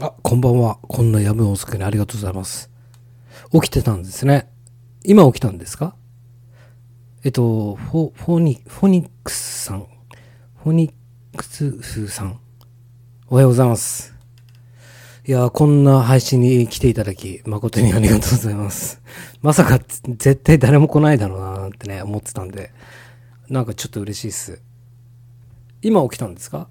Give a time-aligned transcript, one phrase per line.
[0.00, 0.78] あ、こんばんは。
[0.82, 2.70] こんな夜分遅くにありがとうございます。
[3.50, 4.48] 起きてたんですね。
[5.04, 5.96] 今起きたんですか？
[7.24, 9.88] えっと、フォ、フォニ、フォニックスさん。
[10.62, 10.92] フォニッ
[11.36, 12.38] クスさん。
[13.28, 14.14] おはようございます。
[15.26, 19.02] いや、こんな配信に来ていただき、誠にありがとうございます。
[19.42, 22.70] まさか、絶対誰も来ないだろうなーってね、思ってたんで、
[23.48, 24.62] なんかちょっと嬉しいっす。
[25.82, 26.68] 今起きたんですか？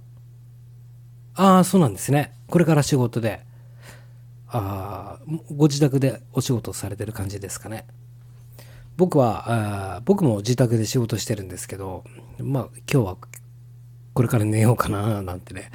[1.35, 2.31] ああ、そうなんですね。
[2.47, 3.45] これから仕事で。
[4.49, 5.19] あ、
[5.53, 7.85] ご自宅でお仕事されてる感じですかね。
[8.95, 12.05] 僕は、あ僕も自宅で仕事してるんですけど、
[12.39, 13.17] まあ今日は
[14.13, 15.69] これから寝ようかななんてね、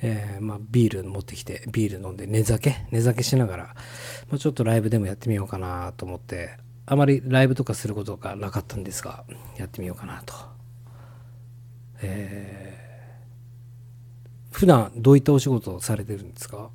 [0.00, 2.74] えーまあビール持ってきて、ビール飲んで寝酒？
[2.90, 3.64] 寝酒しながら、
[4.30, 9.24] まあ、ちょっとライブでもやってみようかなと思って、あまりライブとかすることがなかったんですが、
[9.58, 10.34] やってみようかなと。
[12.00, 12.75] えー
[14.56, 16.70] 普段どういったお仕事をされてるんですか？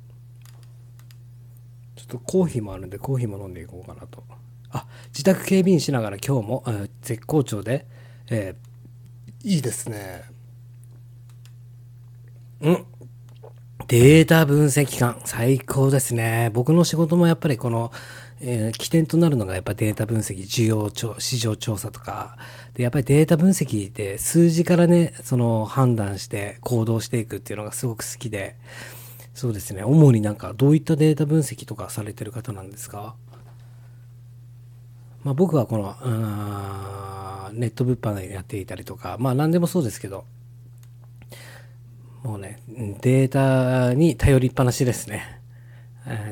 [1.96, 4.22] ちょっとコーヒーもあるんでコーヒーも飲んでいこうかなと。
[4.70, 7.84] あ自宅警備員しながら今日も、えー絶好調で、
[8.30, 10.22] えーいいですね。
[12.60, 12.84] うん。
[13.88, 16.50] データ分析官最高ですね。
[16.54, 17.90] 僕の仕事もやっぱりこの、
[18.44, 22.36] えー起点となるのがやっぱデータ分析需要調市場調査とか。
[22.74, 28.56] でやっぱりデータ分析って数字からねその判断して行動していくっていうのがすごく好きで。
[29.32, 29.82] そうですね。
[29.84, 33.14] 主になんかどういったデータ分析とかされてる方なんですか？
[35.24, 35.94] まあ、僕はこの
[37.52, 39.16] ネット物販でやっていたりとか。
[39.20, 40.24] まあ何でもそうですけど。
[42.24, 42.60] もうね
[43.00, 45.41] データに頼りっぱなしですね。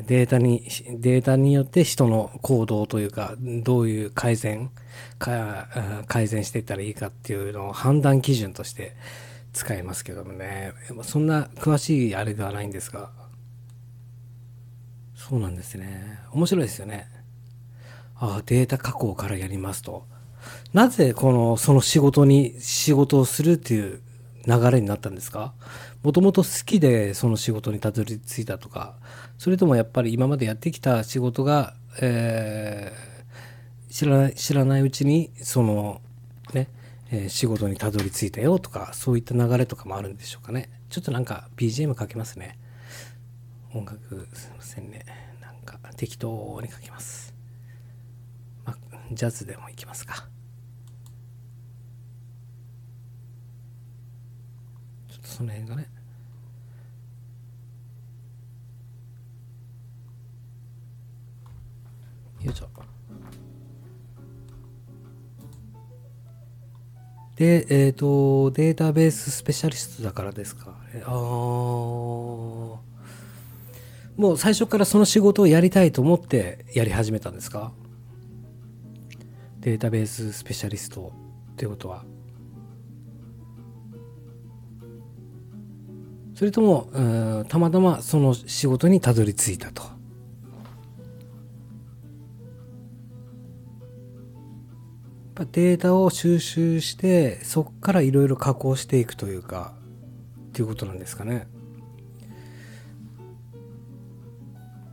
[0.05, 0.65] データに
[0.99, 4.69] データによって人の行動というかどういう改善
[5.17, 8.95] か改善していったらいいかっていうのを判断基準として
[9.53, 10.73] 使いますけどもね。
[11.03, 13.11] そんな詳しいあれではないんですが。
[15.15, 16.19] そうなんですね。
[16.31, 17.07] 面白いですよね。
[18.15, 20.05] ああデータ加工からやりますと。
[20.73, 24.01] なぜこのその仕事に仕事をするっていう
[24.47, 25.53] 流れになったんですか？
[26.03, 28.95] もともと好きでその仕事にたどり着いたとか
[29.37, 33.11] それともやっぱり今までやってきた仕事が、えー
[33.91, 36.01] 知らない知らないうちにその
[36.53, 36.69] ね、
[37.11, 40.69] えー仕事にたどり着いたよとかそういった流れとかもあるんでしょうかね。
[40.89, 42.57] ちょっとなんか BGM かけますね。
[43.73, 45.05] 音楽すいませんね。
[45.41, 47.33] なんか適当にかけます。
[48.65, 48.77] まあ、
[49.11, 50.27] ジャズでもいきますか。
[55.09, 55.87] ちょっとその辺がね。
[62.41, 62.67] よいしょ。
[67.35, 70.75] で、えっ、と、データベーススペシャリストだからですか？
[70.93, 72.79] えあも
[74.17, 77.71] う最初からその仕事をやりたいと思ってやり始めたんですか？
[79.61, 81.13] データベーススペシャリスト
[81.53, 82.03] ってことは
[86.41, 89.83] それともたまたまその仕事にたどり着いたと。
[95.51, 99.75] データを収集してそこからいろいろ加工していくというか
[100.49, 101.47] っていうことなんですかね。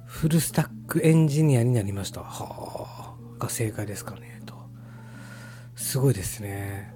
[0.04, 2.20] フルスタックエンジニアになりました。
[2.20, 4.54] はあが正解ですかねと。
[5.76, 6.92] すごいですね。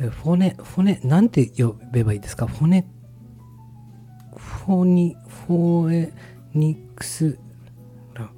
[0.00, 2.46] えフォネフォネなんて呼べばいいですか？
[2.46, 2.86] フォネ
[4.66, 5.16] フォニ
[5.46, 6.12] フォエ
[6.54, 7.38] ニックス
[8.14, 8.30] ラ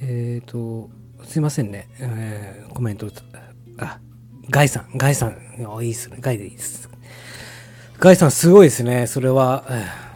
[0.00, 0.90] えっ、ー、と
[1.24, 3.08] すいませんね、えーコメント
[3.78, 3.98] あ
[4.50, 5.36] ガイさんガイさん。
[5.82, 6.16] いいっすね。
[6.20, 6.88] ガイでいいです。
[7.98, 9.06] ガイさんすごいですね。
[9.06, 10.08] それはえー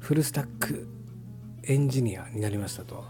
[0.00, 0.88] フルスタック
[1.62, 3.04] エンジニアになりましたと。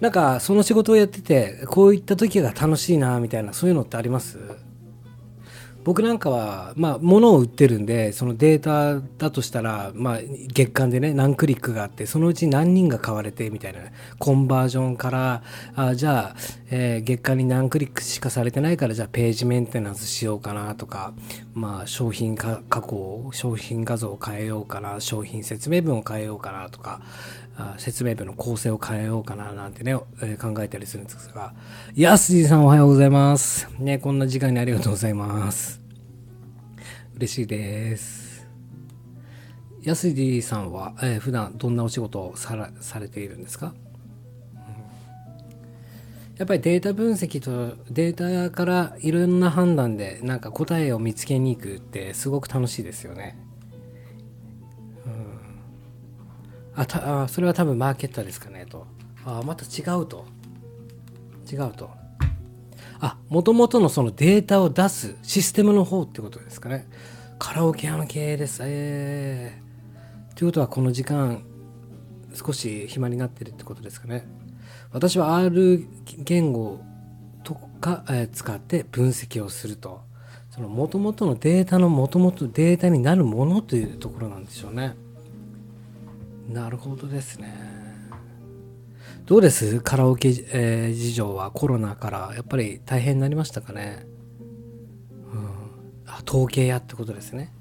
[0.00, 4.38] なんかその仕事をやっててこういった時が楽しいなみたいなそういうのってあります？
[5.84, 13.80] 僕なんかはまあ物を売ってるんでそのデータだとしたらまあ月間でね何クリックがあってそのうち何人が買われてみたいな
[14.18, 15.42] コンバージョンから
[15.74, 16.36] あじゃあ、
[16.70, 21.12] えー月間に何クリックしかされてないからじゃあページメンテナンスしようかなとか
[21.54, 27.00] まあ商品加工商品画像を変えようかな商品説明文を変えようかなとか
[27.78, 31.54] 説明文の構成を変えようかななんてね、えー考えたりするんですが。
[31.94, 33.68] やすじさんおはようございます。
[33.78, 35.80] ねこんな時間にありがとうございます。
[37.16, 38.46] 嬉しいです。
[39.82, 43.72] やすじさんは、えー普段どんなお仕事をさらされているんですか？
[46.36, 53.38] やっぱりデータ分析とデータからいろんな判断でなんか答えを見つけに行くってすごく楽しいですよね。
[56.74, 58.86] あたあそれは多分マーケッターですかねと。
[59.24, 60.24] あまた違うと。
[61.50, 61.90] 違うと。
[63.00, 66.88] あもともとのそのデータを出すシステムの方ってことですかね。
[67.38, 68.60] カラオケ屋の経営です。
[68.62, 71.42] えー、ということはこの時間
[72.34, 74.26] 少し暇になってるってことですかね。
[74.92, 75.86] 私は R
[76.18, 76.80] 言語
[77.42, 80.02] とか、えー、使って分析をすると。
[80.50, 84.94] その元々のデータの元々データになるものというところなんでしょうね。
[86.52, 87.54] なるほどですね。
[89.24, 89.80] どうです？
[89.80, 94.04] カラオケ、えー、事情はコロナからやっぱり大変になりましたかね、
[95.32, 95.50] うん、
[96.06, 97.52] あ統計屋ってことですね。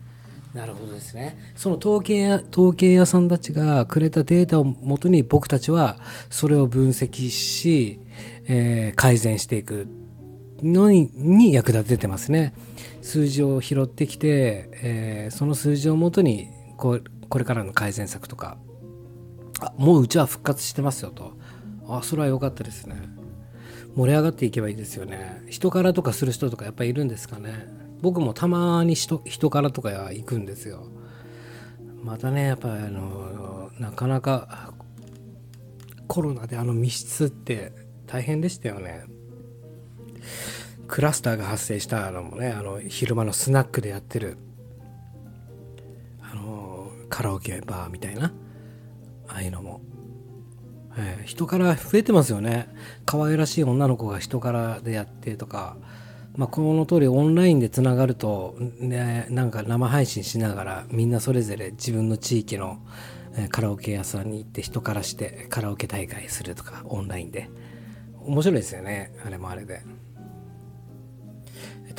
[0.55, 1.37] なるほどですね。
[1.55, 5.99] その統計屋、統計屋さんたちがくれたデータをもとに僕たちは
[6.31, 7.99] それを分析し、
[8.47, 9.87] えー、改善していく
[10.63, 12.55] のにに役立ててますね。
[13.03, 16.47] 数字を拾ってきて、えー、その数字をもとに
[16.77, 16.99] こ
[17.29, 18.57] これからの改善策とか
[19.59, 21.33] あもううちは復活してますよと。
[21.87, 22.95] あそれは良かったですね。
[23.95, 25.43] 盛り上がっていけばいいですよね。
[25.49, 27.67] 人からとかする人とかやっぱいるんですかね。
[28.01, 30.87] 僕もたまに人人からとか行くんですよ。
[32.03, 34.73] またねやっぱりあのなかなか
[36.07, 37.73] コロナであの密室って
[38.07, 39.03] 大変でしたよね。
[40.87, 44.37] クラスターが発生したのもねあの昼間のスナックでやってる
[46.21, 48.31] あのカラオケバーみたいな。
[49.29, 49.81] ああいうのも、
[50.97, 52.67] えー、人から増えてますよね。
[53.05, 55.77] 可愛らしい女の子が人からでやってとか。
[56.35, 62.79] まあ、この通りオンラインでつながると、ね、なんか生配信しながらみんなそれぞれ自分の地域の
[63.49, 67.49] カラオケ屋さんに行って人からしてカラオケ大会するとかオンラインで。
[68.25, 69.11] 面白いですよね。
[69.25, 69.81] あれもあれで。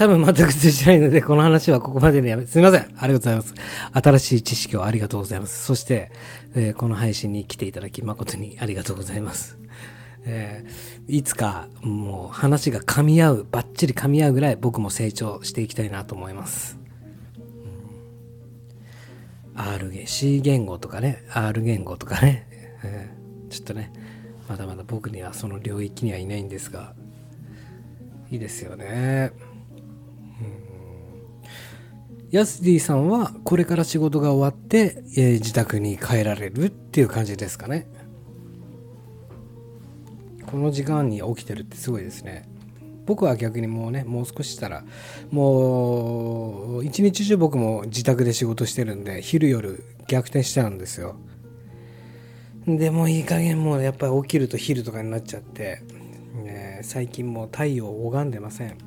[0.01, 2.81] 多分全く通じないので、この話はここまででやめ、すいません。
[2.81, 3.55] ありがとうございます。
[3.93, 5.67] 新しい知識をありがとうございます。
[5.67, 6.11] そして、
[6.55, 9.59] えー、この配信に来ていただき誠にありがとうございます。
[10.25, 16.79] えー、いつかもう話が噛み合う、バッチリ噛み合うぐらい僕も成長していきたいなと思います。
[19.55, 22.47] R 言、C 言語とかね、R 言語とかね、
[22.85, 23.93] えー、ちょっとね、
[24.49, 26.95] まだまだ僕にはその領域にはいないんですが、
[28.31, 29.50] いいですよね。
[32.31, 37.89] ヤスディさんはこれから仕事が終わって、えー、自宅に帰られるっていう感じですかね。
[40.47, 42.49] この時間に起きてるってすごいですね。
[43.05, 44.85] 僕は逆にもうね、もう少ししたら、
[45.33, 51.17] もう一日中僕も自宅で仕事してるんで、昼夜逆転しちゃうんですよ。
[52.67, 55.83] でもいい加減もうやっぱり起きると昼とかになっちゃって、
[56.45, 58.79] ね、最近もう太陽を拝んでません。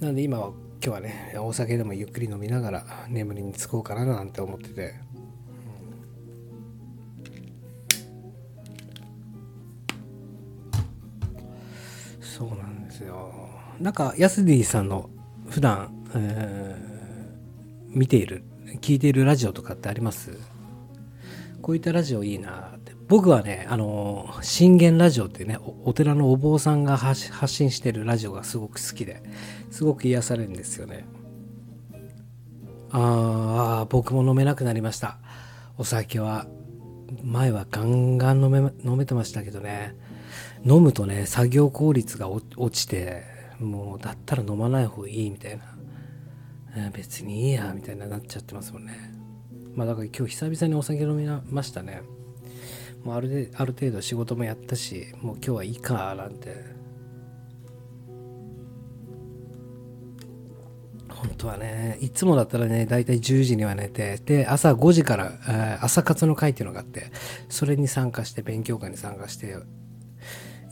[0.00, 0.52] なんで今は
[0.86, 4.94] 今日はねお酒でもゆっくり飲みながら眠りにつこうかななんて思ってて、
[12.20, 13.48] うん、そうなんですよ。
[13.80, 15.10] なんかヤスディさんの
[15.50, 18.44] 普段、えー、見ている
[18.80, 20.38] 聞いているラジオとかってあります？
[21.62, 22.75] こういったラジオいいな。
[23.08, 29.22] 僕はねあの信玄ラジオっていうねお寺のお坊さんが発信してるラジオがすごく好きで
[29.70, 31.06] すごく癒されるんですよね。
[32.90, 35.18] ああ僕も飲めなくなりました。
[35.78, 36.46] お酒は
[37.22, 39.94] 前はガンガン飲め飲めてましたけどね。
[40.64, 43.22] 飲むとね作業効率が落ちて
[43.60, 46.90] もうだったら飲まない方がいいみたいな。
[46.92, 49.14] 別にいいやみたいななっちゃってますもんね。
[49.74, 52.02] まあだから今日久々にお酒飲みましたね。
[53.06, 56.74] もうあるある程度仕事もやったしもう今日はいいかなんて。
[61.08, 67.10] 本当はねいつもだったらね大体10時には寝てで朝5時から、えー、朝活の会っていうのがあって
[67.48, 69.56] それに参加して勉強会に参加して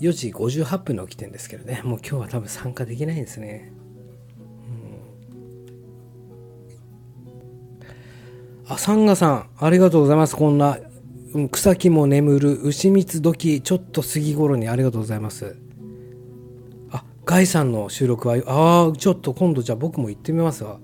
[0.01, 3.73] 4時58分に起きてるんですけどねもう今日は多分参加できないんですね、
[8.67, 10.37] うん、あサンガさんありがとうございます。
[10.37, 10.77] こんな
[11.51, 15.57] 草木も眠る牛蜜時ちょっと過ぎ頃にありがとうございます。
[16.91, 20.79] あガイさんの収録はああちょっと今度じゃあ僕も行ってみますわ。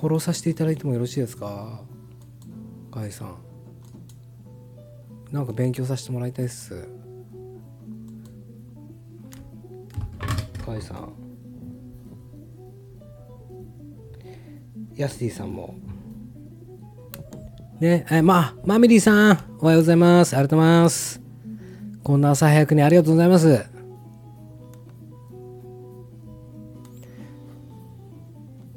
[0.00, 1.82] フォローさせていただいてもよろしいですか？
[2.90, 3.36] ガイさん。
[5.30, 6.88] なんか勉強させてもらいたいっす。
[10.66, 11.12] ガイさん。
[14.96, 15.74] ヤスティさんも。
[17.80, 20.36] ね、え、まあ、マミリーさん、おはようございます。
[20.36, 21.18] ありがとうございます。
[22.02, 23.64] こんな朝早くにありがとうございます。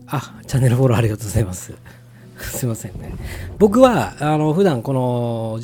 [0.08, 1.74] あ、チャンネルフォローありがとうございます。
[2.40, 3.14] すいませんね。
[3.60, 5.60] 僕は、あの、普段この、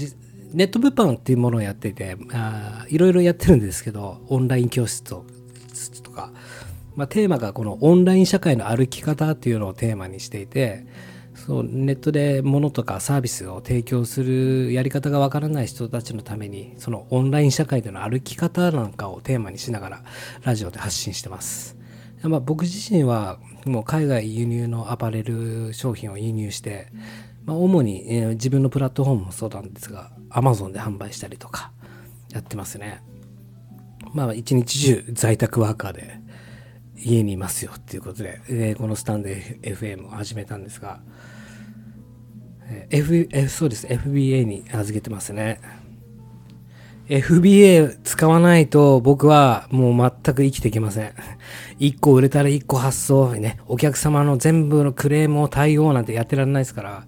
[0.51, 5.23] ネット物販っていうものをやっていて、あいろいろやってるんですけど、オンライン教室と
[6.13, 6.33] か、
[6.97, 10.85] まあ、テーマがこのオンライン社会の歩き方っていうのをテーマにしていて、
[11.49, 20.03] そうネットで物とかサービスを提供するやり方がわからない人たちのためにそのオンライン社会での歩き方なんかをテーマにしながら
[20.43, 21.75] ラジオで発信してます。
[22.21, 26.89] まあ、僕自身はもう海外輸入のアパレル商品を輸入して、
[27.45, 31.71] まあ、主に、えー、自分のプラットフォームもそうなんですが Amazon で販売したりとか
[32.31, 33.01] やってますね。
[34.13, 36.19] まあ一日中在宅ワーカーで
[36.95, 40.99] 家にいますよっていうことで、えー、このスタンド FM を始めたんですが、
[42.89, 45.59] F, F そうです FBA に預けてますね
[47.09, 51.13] FBA 使わないと僕はもう全く生きていけません。
[51.79, 57.07] 1個売れたら1個発送、ね、お客様の全部のクレームを対応なんてやってられないですから、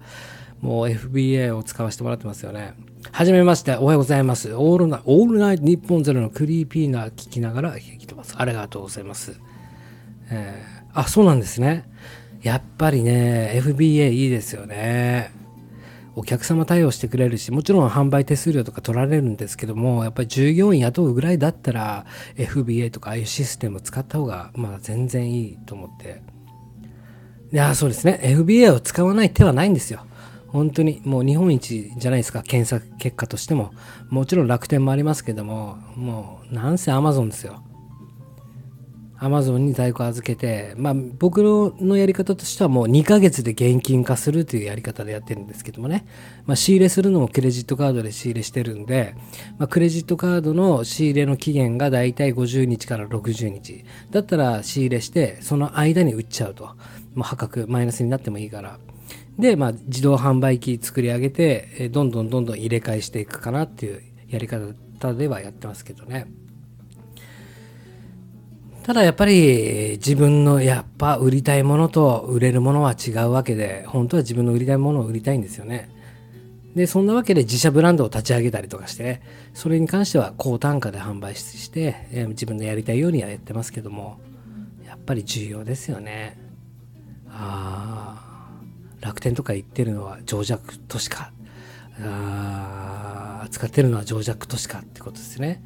[0.60, 2.74] もう FBA を使わせてもらってますよね。
[3.12, 4.52] はじめまして、おはようございます。
[4.54, 8.34] オールナイオールナイト日本ゼロのクリーピーな聞きながら聞いてます。
[8.36, 9.38] ありがとうございます。
[10.30, 11.88] えー、あ、そうなんですね。
[12.42, 15.30] やっぱりね、FBA いいですよね。
[16.14, 26.22] お客様対応してくれるし、もちろん販売手数料とか取られるんですけども、やっぱり従業員雇うぐらいだったら FBA とかああいうシステムを使った方がまあ全然いいと思って。
[27.52, 28.20] いや、そうですね。
[28.22, 30.06] FBA を使わない手はないんですよ。
[30.48, 33.72] 本当にもう日本一じゃないですか、検索結果としても。
[34.10, 37.62] もちろん楽天もありますけども、もうなんせ Amazon ですよ。
[39.22, 46.04] アマゾンに在庫預けて、まあ、僕のやり方としてはもう2ヶ月で現金化するというやり方でやってるんですけどもね、
[46.44, 49.14] まあ、仕入れするのもクレジットカードで仕入れしてるんで、
[49.58, 53.84] まあ、クレジットカードの仕入れの期限がだいたい50日から60日。
[54.10, 56.64] だったら仕入れしてその間に売っちゃうと。
[56.64, 56.74] も
[57.18, 58.80] う破格マイナスになってもいいから。
[59.38, 66.26] で、まあ、自動販売機作り上げてどんどんどんどん入れ替えしていくかなっていうやり方ではやってますけどね。
[68.82, 75.88] ただやっぱり自分のやっぱ売りたいものと売れるものは違うわけで本当は自分の売りたいものを売りたいんですよね。
[76.74, 79.20] でそんなわけで自社ブランドを立ち上げたりとかして
[79.52, 84.18] それに関しては高単価で販売して、え自分のやりたいようにはやってますけども
[84.86, 86.38] やっぱり重要ですよね。
[87.28, 91.32] ああ楽天とか言ってるのは情弱都市か
[92.00, 95.62] あ使ってるのは情弱都市かってことですね。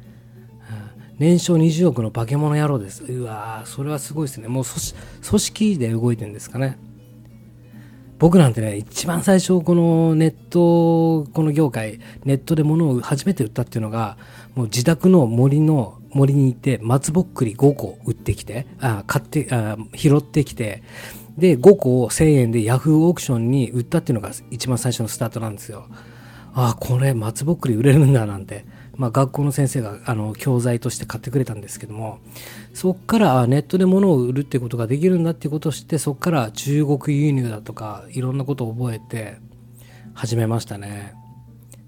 [1.19, 3.03] 年商20億の化け物野郎です。
[3.03, 4.47] うわ、それはすごいですね。
[4.47, 6.77] もう組織で動いてるんですかね。
[8.19, 14.17] 僕なんてね、一番最初、このネット、この業界、ネットで物を初めて売ったっていうのが、
[14.55, 20.83] もう自宅の森の、森に行って、松ぼっくり5個売ってきて、あ買って、あ拾ってきて、
[21.37, 25.85] で、5個を1000円でヤフーオークションに売ったっていうのが一番最初のスタートなんですよ。
[26.53, 28.65] ああ、これ松ぼっくり売れるんだなんて。
[28.97, 32.19] まあ、学校の先生があの教材として買ってくれたんですけども
[32.73, 39.37] そこからネットで物を売るってことができるんだっていうことを知ってそこから中国輸入だとかいろんなことを覚えて
[40.13, 41.13] 始めましたね。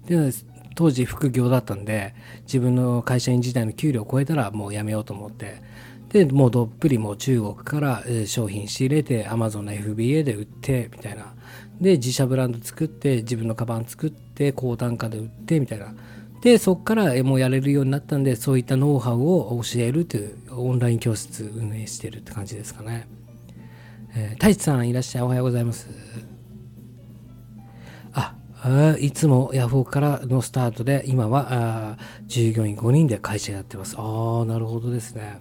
[0.06, 0.30] で
[0.76, 5.62] 当時副業だったんで自分の会社員時代の給料を超えたらもうやめようと思って
[6.10, 11.34] でもうどっぷりもう中国から商品仕入れて Amazon の FBA で売ってみたいな。
[11.80, 15.92] で自社ブランド作って自分のカバン作って高単価で売ってみたいな。
[16.42, 23.06] でそこからもうやれるようになったんでそういったノウハウを教えるというオンライン教室運営してるって感じですかね、
[24.14, 25.22] えー、太一さんいらっしゃい。
[25.22, 25.88] おはようございます。
[28.14, 33.96] ああいつもヤフオクからのスタートで今はあ従業員5人で会社やってます。
[33.98, 35.38] ああなるほどですね。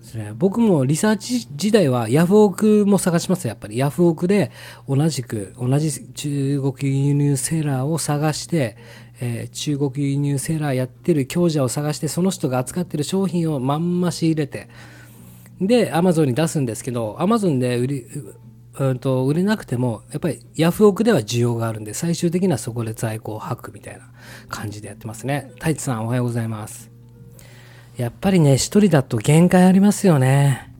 [0.00, 3.48] ですね僕もリサーチ時代はヤフオクも探します。
[3.48, 4.52] やっぱりヤフオクで
[4.88, 8.76] 同じく同じ中国輸入セーラーを探して
[9.20, 14.68] えー、中国輸入セーラーやってる強者を探してその人が扱ってる商品をまんま仕入れて
[15.60, 18.06] でアマゾンに出すんですけどアマゾンで売り
[18.76, 24.08] うんと売れなくてもやっぱりヤフオクでは需要があるんで最終的にはそこで在庫を吐くみたいな
[24.48, 25.52] 感じでやってますね。
[25.54, 26.90] 太一さんおはようございます。
[27.96, 30.72] やっぱりね一人だと限界ありますよね。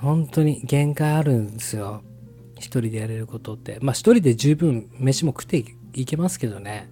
[0.00, 2.02] 本当に限界あるんですよ。
[2.56, 3.78] 一人でやれることって。
[3.80, 6.90] まあ一人で十分飯も食っていけますけどね。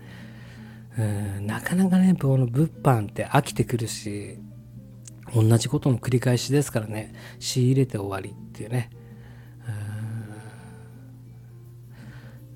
[0.99, 4.39] うんなかなかねこの物販って飽きてくるし
[5.35, 8.91] 同じことの繰り返しですからね仕入れて終わりっていうね。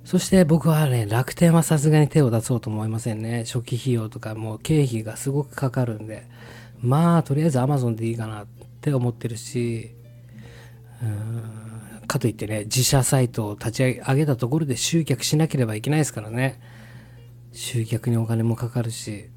[0.04, 3.44] そして僕はね楽天はさすがに手を出そうと思いませんね。
[3.44, 6.28] 初期費用とかもう経費がすごくかかるんで。
[6.80, 8.46] まあとりあえず Amazon でいいかなっ
[8.80, 9.96] て思ってるし
[12.06, 16.60] かといってね、自社サイトを立ち上げたところで集客しなければいけないですからね。
[17.56, 19.30] 集客にお金もかかるし、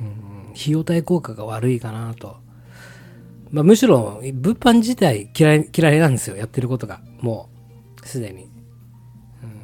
[0.00, 2.36] うん、費用対効果が悪いかなと。
[3.50, 6.36] まあ、むしろ、物販自体嫌い、嫌いなんですよ。
[6.36, 7.00] やってることが。
[7.20, 7.48] も
[8.02, 8.50] う、すでに。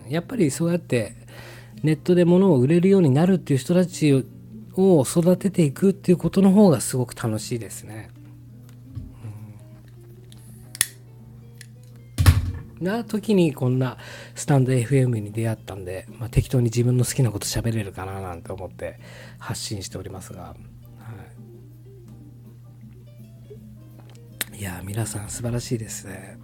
[0.07, 1.15] うん、やっぱりそうやって、
[1.83, 4.25] ネットで物を売れるようになるっていう人たち
[4.75, 8.09] を育てていくっていうことの方がすごく楽しいですね。
[12.81, 13.99] な時にこんな
[14.35, 18.99] スタンド FM に出会ったんで、まあ、適当に自分の好きなこと喋れるかななんて思って
[19.39, 20.57] 発信しておりますが、は
[24.53, 26.39] い、いや皆さん素晴らしいですね。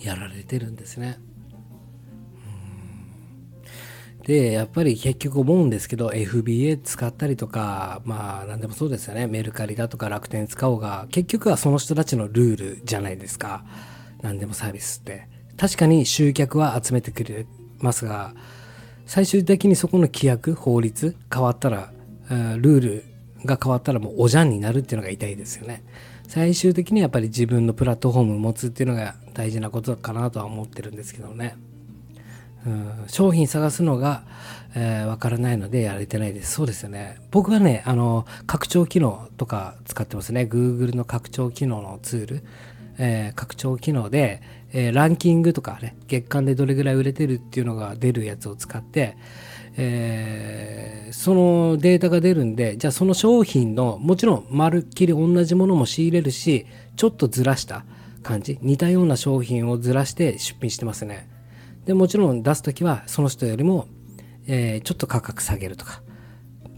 [0.00, 1.18] やられてるんですね。
[4.22, 9.26] でやっぱり結局思うんですけど FBA 使ったりとかまあ何でもそうですよね。
[9.26, 13.64] メルカリだとか楽天使おうが結局はその人たちのルールじゃないですか。
[14.22, 15.33] 何でもサービスって。
[15.56, 17.46] 確かに集客は集めてくれ
[17.78, 18.34] ますが
[19.06, 21.92] 最終的にそこの規約法律変わったら
[22.28, 23.04] ルール
[23.44, 25.84] が変わったらもうおじゃんになるっていうのが痛いですよね
[26.26, 31.56] 最終的にやっぱり自分のプラットフォームを持つっていうのが大事なことかなとは思ってるんですけどね
[32.66, 34.24] うん商品探すのが、
[34.74, 36.52] えー、分からないのでやれてないです。
[36.52, 37.18] そうですよね。
[37.30, 40.48] 僕はね、あの、拡張機能とか使ってますね。
[40.50, 42.42] Google の拡張機能のツール。
[42.98, 49.16] えー、拡張機能で、えー、ランキングとかね、月間でどれぐらい売れてるっていうのが出るやつを使って、
[49.76, 57.84] えー、そのデータが出るんで、じゃあその商品の、もちろんまるっきり同じものも仕入れるし、ちょっとずらした
[58.22, 61.28] 感じ、似たような商品をずらして出品してますね。
[61.86, 63.86] で、もちろん出すときはその人よりも、
[64.46, 66.02] えー、ちょっと価格下げるとか、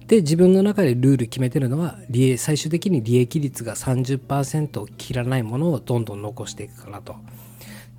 [0.06, 1.98] で自分の中でルール決めてるのは
[2.36, 7.16] 最終的に利益率が30%を切らないものをどんどん残していくかなと。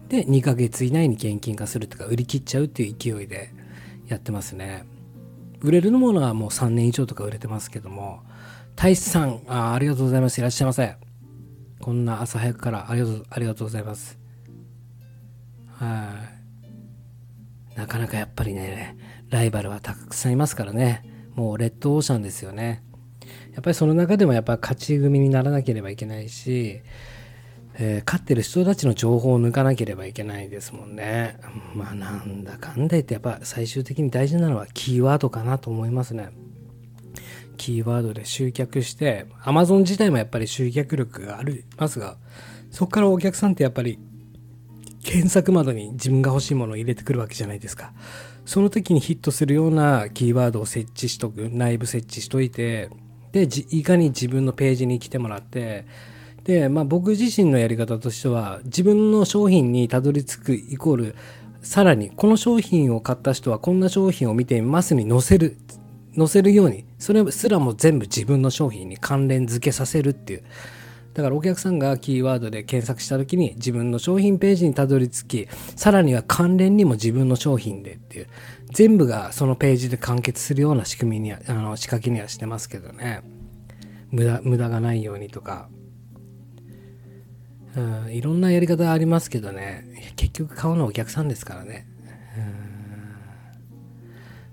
[0.07, 3.53] で2ヶ月以内に現金化するとか売り切っちゃうっていう勢いで
[4.07, 4.85] やってますね。
[5.59, 8.21] 売れるものはもう3年以上とか売れてますけども
[8.75, 10.37] 大志さんあありがとうございます。
[10.37, 10.95] いらっしゃいませ。
[11.81, 14.17] こんな朝早くからありがとうありがとうございます。
[15.73, 16.13] は
[17.75, 17.77] い。
[17.77, 18.97] なかなかやっぱりね
[19.29, 21.16] ライバルはたくさんいますからね。
[21.37, 22.83] もうレッドオーシャンですよね。
[23.53, 26.81] やっぱりその中でもやっぱ勝ち組にならなければいけないし、
[27.75, 31.39] えー、勝ってる人たちの情報を抜かなければいけないですもんね。
[31.75, 36.29] まあなんだかんだ言ってやっぱ最終的に大事なのはキーワードかなと思いますね。
[37.57, 42.17] キーワードで集客して、Amazon 自体もやっぱり集客力がありますが、
[42.71, 43.99] そこからお客さんってやっぱり
[45.03, 47.93] 検索窓に自分が欲しいものを入れてくるわけじゃないですか。
[48.47, 52.89] その時にヒットするようなキーワードを設置しとく、内部設置しといて、
[53.33, 55.85] で、いかに自分のページに来てもらって、
[56.45, 61.15] で、まあ僕自身のやり方としては、自分の商品にたどり着くイコール、
[61.61, 65.57] さらにこの商品を買った人はこんな商品を見てみますに載せる、
[66.15, 70.43] 載せるように、それすらも全部自分の商品に関連付けさせるっていう。
[71.17, 78.27] だからお客さんがキーワードで検索した時に自分の商品ページにたどり着き、さらには関連にも自分の商品でっていう、
[78.71, 83.23] 全部がそのページで完結するような仕組みに、あの仕掛けにはしてますけどね。
[84.11, 85.69] 無駄、無駄がないようにとか。
[87.75, 91.87] うん、いろんなやり方ありますけどね、結局買うのはお客さんですからね。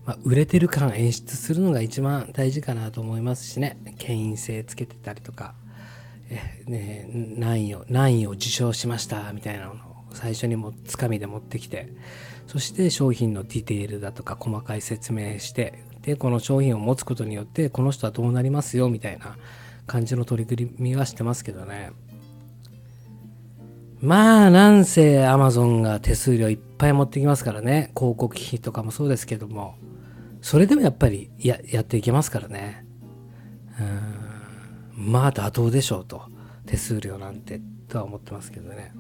[0.06, 3.76] まあ、売れてる感演出するのが一番大事かなと思いますしね。
[3.98, 5.54] 権威性つけてたりとか。
[6.66, 9.76] ね、何位を何位を受賞しましたみたいなのを
[10.12, 11.92] 最初にもつかみで持ってきて
[12.46, 19.36] そして商品のディテールだとか細かい説明してでこの商品を持つことによってこの人はどうなりますよみたいな
[19.86, 21.92] 感じの取り組みはしてますけどね。
[24.00, 27.90] まあなんせ Amazon が手数料いっぱい持ってきますからね。
[27.96, 29.76] 広告費とかもそうですけども。
[30.42, 32.84] それでもやっぱりややっていけますからね。
[33.80, 34.23] うん。
[34.96, 36.22] まあ妥当でしょうと。
[36.66, 38.92] 手数料なんてとは思ってますけどね。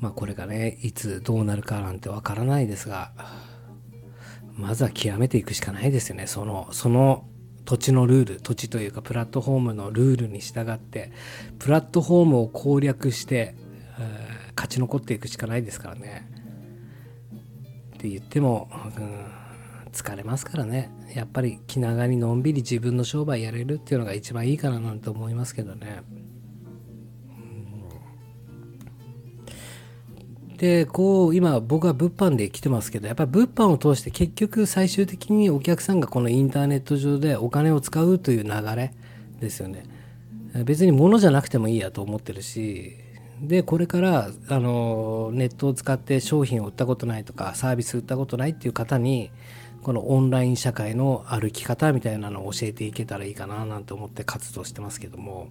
[0.00, 3.12] まあこれがねいつどうなるかなんてわからないですが
[4.56, 6.26] まずは極めていくしかないですよね。
[6.26, 7.24] そのその
[7.64, 11.12] 土地のルール土地というかプラットフォームのルールに従って
[11.58, 13.54] プラットフォームを攻略して、
[13.98, 16.30] えー、勝ち残っていくしかないですからね。
[17.96, 19.45] って言っても、うん
[19.96, 26.02] 疲れますからねやっぱり気長にのんびり自分の商売やれるっていうのが一番いいかななんて思いますけどね。
[30.58, 38.94] でこう今僕は物販で来てますけどやっぱり物販を通して結局最終的にお客さんがこのインターネット上でお金を使うという流れ
[39.38, 39.84] ですよね。
[40.64, 42.96] 別に物じゃなくてもいいやと思ってるし
[43.42, 49.30] でこれからあのネットを使って商品を売ったことないとかサービス売ったことないっていう方に
[49.86, 55.48] このオンライン社会の歩き方みたいなのを教えていけたらいいかななんて思って活動してますけども、はい、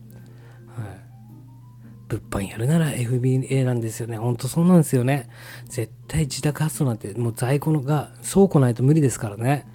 [2.10, 4.18] 物販やるなら FBA なんですよね。
[4.18, 5.30] ほんとそうなんですよね。
[5.70, 9.66] 絶対自宅発送なんてもう在庫のが倉庫ないと無理ですからね。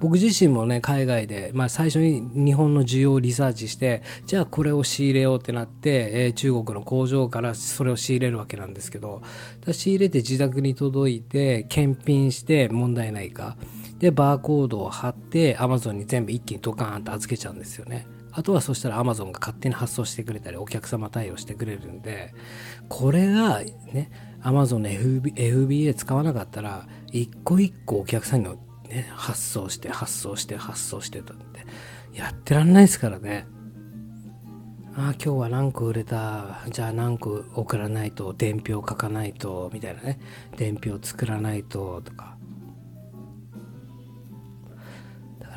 [0.00, 9.22] 僕自身もね海外で、まあ、最初に日本の需要をリサーチしてじゃあこれを仕入れようってなって、えー、中国の工場からそれを仕入れるわけなんですけど
[9.72, 13.56] 仕入れて自宅に届いて検品して問題ないか
[13.98, 18.06] でバーコードを貼って Amazon に全部一気にドカーンと預けちゃうんですよね。
[18.30, 22.34] あとはそしたら Amazon が勝手に発送してくれたりお客様対応してくれるんで
[22.88, 24.10] これがね
[24.42, 28.56] Amazon の FBA 使わなかったら一個一個お客さんの
[28.88, 31.66] ね、発送して発送して発送してたって
[32.14, 33.46] やってらんないですからね。
[34.96, 36.60] ああ今日は何個売れた？
[36.70, 38.32] じゃあ何個送らないと？
[38.32, 39.70] 伝票書かないと？
[39.74, 40.18] みたいなね。
[40.56, 42.00] 伝票作らないと？
[42.02, 42.37] とか。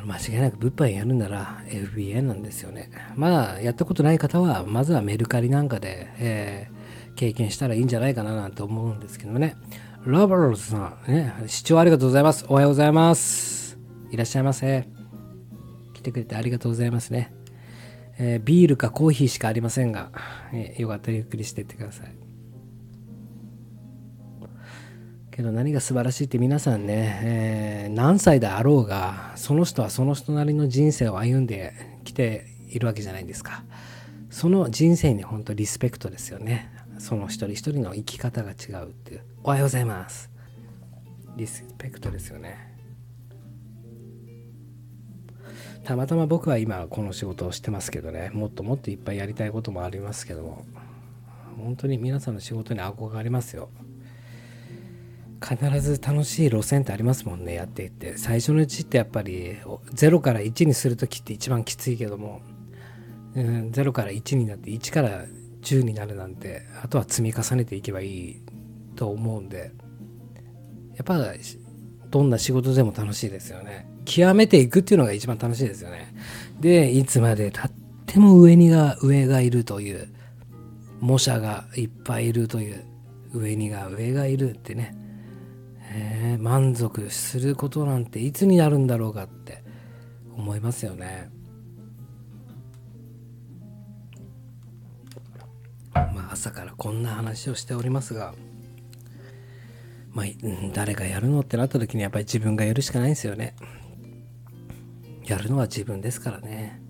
[0.06, 9.56] 間違いなく物販やるなら FBA なんですよねまだやったことない方はまずはメルカリなんかで、えー、経験したらいいんじゃないかななんて思うんですけどもね
[10.04, 12.44] ラバルズさん、ね、視聴ありがとうございます。
[12.48, 13.78] おはようございます。
[14.10, 14.88] いらっしゃいませ。
[15.94, 17.32] 来てくれてありがとうございますね。
[18.18, 20.10] えー、ビールかコーヒーしかありませんが、
[20.52, 22.21] えー、よかったらゆっくりしていってください。
[25.32, 31.72] けど何が素晴らしいって皆さんね、えー、何歳であろうが、その人はその人なりの人生を歩んで
[32.04, 33.64] きているわけじゃないですか。
[34.30, 36.70] その人生に本当リスペクトですよね。
[36.98, 39.22] その一人一人の生き方が違うっていう。
[39.42, 40.30] おはようございます。
[41.36, 42.70] リスペクトですよね。
[45.84, 50.66] たまたま僕は今この仕事をしてますけどね、もっともっといっぱいやりたいこともありますけども、
[51.56, 53.70] 本当に皆さんの仕事に憧れますよ。
[55.42, 58.16] 必ず楽しい路線ってありますもんね、やっていって。
[58.18, 59.56] 最初のうちってやっぱり
[59.94, 62.40] 0から1にする時って一番きついけども、
[63.34, 65.24] うん、0から1になって1から
[65.62, 68.42] 10になるなんて、あとは積み重ねていけばいい
[68.96, 69.72] と思うんで。
[70.94, 71.18] やっぱ
[72.10, 73.88] どんな仕事でも楽しいですよね。
[74.04, 76.14] 極めていくっていうのが一番楽しいですよね。
[76.60, 77.72] でいつまでたっ
[78.06, 80.08] ても上にが上がいるという
[81.00, 82.84] 模写がいっぱいいるという
[83.32, 84.94] 上にが上がいるってね、
[85.94, 89.62] え、満足することなんていつになるんだろうかって
[90.36, 91.30] 思いますよね
[95.94, 98.34] まあ朝からこんな話をしておりますが
[100.14, 100.26] まあ、
[100.74, 103.54] 誰がやるのってなった時にやっぱり自分がやるしかないんですよね。
[105.24, 106.82] やるのは自分ですからね。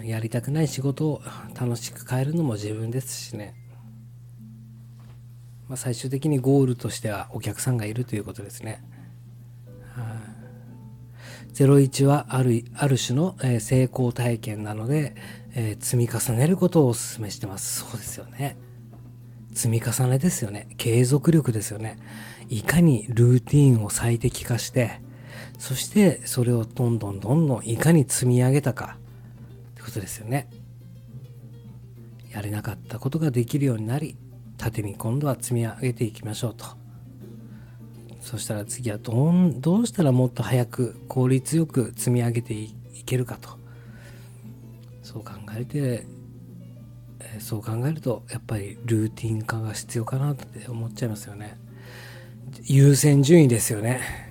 [0.00, 1.22] うんやりたくない仕事を
[1.58, 3.54] 楽しく変えるのも自分ですしね。
[5.70, 8.82] まあ、最終的にゴールとしてはお客さんがいるということですね。
[11.54, 15.14] 01はあるある種の、え、成功体験なので、
[15.54, 17.84] えー、積み重ねることをお勧めしてます。
[17.84, 18.56] そうですよね。
[19.54, 20.66] 積み重ねですよね。
[20.76, 21.98] 継続力ですよね。
[22.48, 25.00] いかにルーティンを最適化して、
[25.60, 28.96] そしてそれをどんどんどんどんいかに積み上げたか
[29.72, 30.50] ってことですよね。
[32.32, 34.16] やれなかったことができるようになり、
[34.60, 36.66] 縦に今度は積み上げていきましょうと。
[38.20, 42.74] そしたら次はどんどうしたらもっと早く効率よく積み上げてい
[43.06, 43.58] けるかと。
[45.02, 46.06] そう考えて
[47.40, 51.56] そう考えるとやっぱりルーティン化が必要かなって思っちゃいますよね
[52.62, 54.29] 優先順位ですよね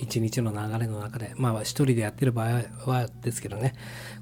[0.00, 3.74] 一日の流れの中でまあ一人でやってる場合はですけどね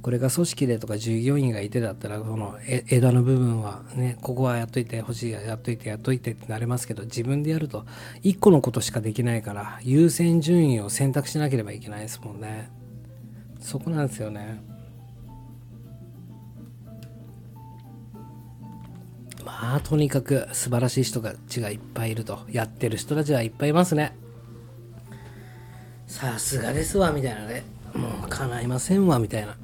[0.03, 7.87] これが組織でとか従業員がいてだったらこの枝の部分はねここはやっといてほしいやっといてやっといてってなれますけど自分でやると
[8.25, 12.71] 1個のことしかできないから優先順位を選択しなければいけないですもんね。
[13.61, 14.63] そこなんですよね。
[19.45, 22.41] まあとにかく素晴らしい人たちがいっぱいいると。
[22.51, 24.17] やってる人たちはいっぱいいますね。
[26.09, 27.63] さすがですわみたいなね。
[27.95, 29.57] もう叶いませんわみたいな。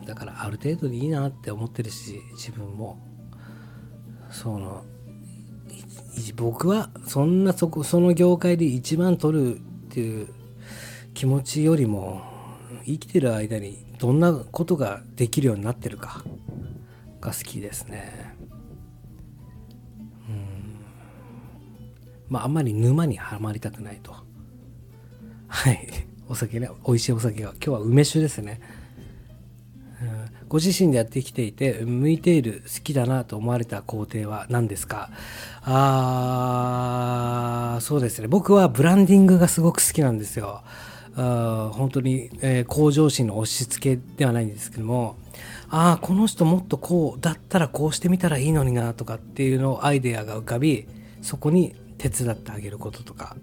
[0.00, 0.06] うん。
[0.06, 2.98] だからある程度でいいなって思ってるし自分も。
[4.30, 4.84] その
[6.36, 10.28] 僕はそんなそこその業界で一番取るっていう
[11.14, 12.22] 気持ちよりも
[12.84, 16.24] 生きてる間にどんなことができるようになってるか
[17.20, 18.31] が好きですね。
[22.32, 24.16] まああんまり沼にはまりたくないと。
[25.48, 25.86] はい。
[26.28, 28.58] お酒ね美味しいお酒が今日は梅酒ですね、
[30.00, 35.10] うん、ご自身でやってきていて向いている好きだなと思われた工程は何ですか？
[35.64, 38.28] あーそうですね。
[38.28, 40.62] 僕はブランディングがすごく好きなんですよ。
[41.16, 45.16] あ本当に、えー、向上心の押し付けではないんですけども。
[45.68, 50.86] ああこの人もっとこうだったらこうしてみたらいいのになとかっていうのをアイデアが浮かび
[51.20, 53.36] そこに手伝ってあげることとか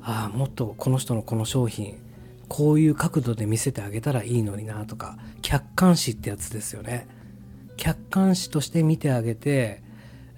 [0.00, 1.98] ああもっとこの人のこの商品
[2.46, 7.08] こういう角度で見せてあげたらいいのになとか客観視ってやつですよね。
[7.76, 9.82] 客観視として見てあげて、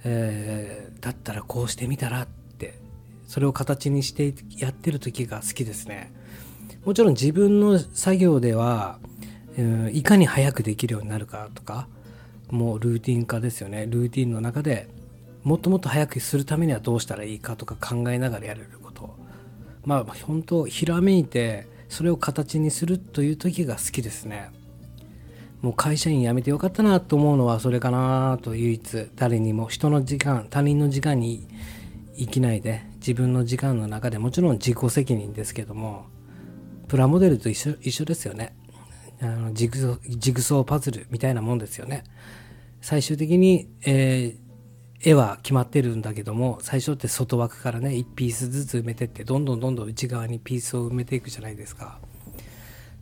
[0.05, 2.79] えー、だったらこうしてみたらって
[3.27, 6.12] それを形にしてやってる時が好きですね。
[6.87, 8.99] もちろん自分の作業では、
[9.59, 11.88] うん、いかに早くできるようになるかとか
[12.51, 13.87] もうルーティン化ですよね。
[13.87, 14.88] ルーティンの中で
[15.49, 19.17] もっともっと早くするためにはどうしたらいいかとか考えながらやれること。
[19.87, 24.51] まあ本当ひらめいてそれを形にするという時が好きですね。
[25.63, 29.07] もう会社員辞めてよかったなと思うのはそれかなと唯一。
[29.17, 31.49] 誰にも人の時間他人の時間に
[32.15, 36.05] 生きないで自分の時間の中でもちろん自己責任ですけども
[36.89, 38.55] プラモデルと一緒一緒ですよね。
[39.23, 42.05] あのジグソーパズルみたいなもんですよね。
[42.83, 44.48] 最終的に、えー、
[45.01, 51.99] 絵は決まってるんだけども最初って外枠からね1ピースずつ埋めてってどんどんどんどん内側にピースを埋めていくじゃないですか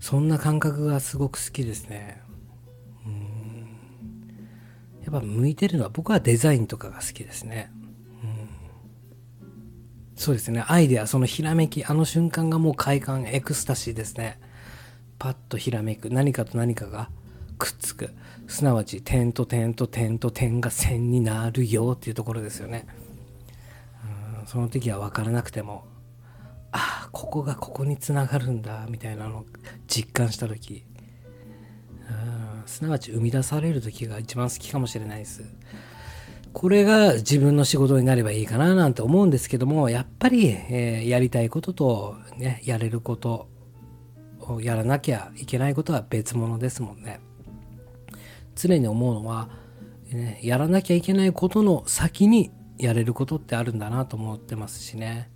[0.00, 2.20] そんな感覚がすごく好きですね
[3.06, 3.78] うん
[5.04, 7.70] やっぱ向いてるのは僕はデザインとかが好きですね
[10.16, 10.64] そうですね。
[10.66, 14.40] アイデア、そのひらめき、あの瞬間がもう快感、エクスタシーですね。
[15.18, 16.08] パッとひらめく。
[16.08, 17.10] 何かと何かが
[17.58, 18.10] くっつく。
[18.46, 22.86] すなわち、点と点と点と点が線になるよっていうところですよね。
[24.46, 25.84] その時は分からなくても、
[26.72, 29.46] ああ、ここがここにつながるんだ、みたいなのを
[29.88, 30.84] 実感した時、
[32.08, 35.44] うんすなわち生み出される時が一番好きかもしれないです。
[36.52, 43.48] これが自分の仕事になればいいかななんて思うんですけども、やっぱり、えー、やりたいことと、ね、やれること
[44.40, 47.20] をやらなきゃいけないことは別物ですもんね。
[48.56, 49.48] 常に思うのは、
[50.10, 55.30] ね、やらなきゃいけないことの先にやれることってあるんだなと思ってますしね。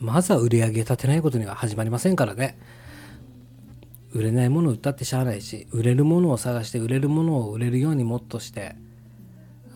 [0.00, 2.58] まずは売り上げ立てないことには始まりませんからね。
[4.12, 8.74] 売れないものを売ったってしゃあないし、売れるものを探して売れるものを売れるようにもっとして、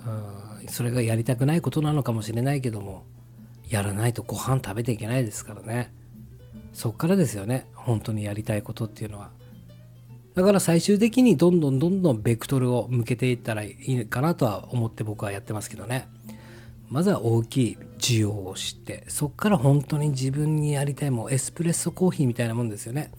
[0.06, 3.04] うんそれがやりたくないことなのかもしれないけども
[3.68, 5.92] やらないとご飯食べていけないですからね
[6.72, 9.30] そっからですよね本当にやりたいことっていうのは
[10.38, 16.06] だから最終的にどんどんどんどんベクトルを向けていったらいいかなとは思って僕はやってますけどね。
[16.88, 23.10] まずは大きい需要を知ってそっから本当に自分にやりたいもうエスプレッソコーヒーみたいなもんですよね。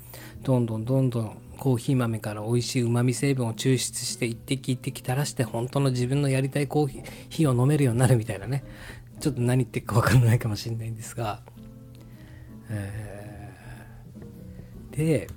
[0.44, 8.64] どんどんどんどんコーヒー豆から美味しいうまみ成分を抽出して一滴一滴垂らして本当の自分のやりたいコーヒーを飲めるようになるみたいなね。
[9.20, 11.42] ちょっと何言ってるか分からないかもしれないんですが、
[12.70, 15.28] えー、で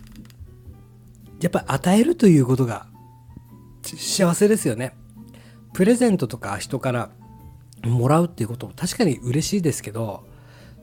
[1.43, 2.87] やっぱり与えるということが
[3.83, 4.95] 幸せですよね。
[5.73, 7.11] プレゼントとか人から
[7.83, 10.25] もらうっていうことも確かに嬉しいですけど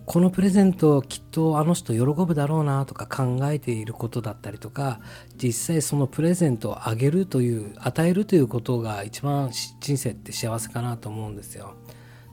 [0.05, 4.99] このプレゼントきっとあの人喜ぶだろうなとか考えていることだったりとか
[5.41, 11.75] 実際そのプレゼントをあげるという与えるということが一番人生って幸せかなと思うんですよ。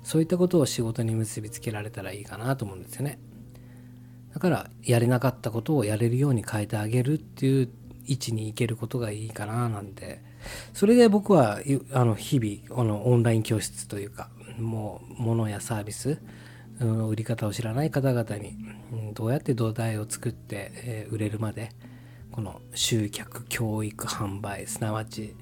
[0.02, 3.18] そういったことを仕事に結びつけられたらいいかなと思うんですよね。
[4.32, 7.68] だからやれなかったことをやれるように変えてあげるっていう
[8.06, 10.20] 位置に行けることがいいかななんて。
[10.74, 11.60] それで僕は
[11.92, 16.20] あの日々あのオンライン教室というかもう物やサービス
[16.78, 18.56] 売り方を知らない方々に
[19.12, 21.72] どうやって土台を作って売れるまで
[22.30, 25.34] この集客教育販売すなわち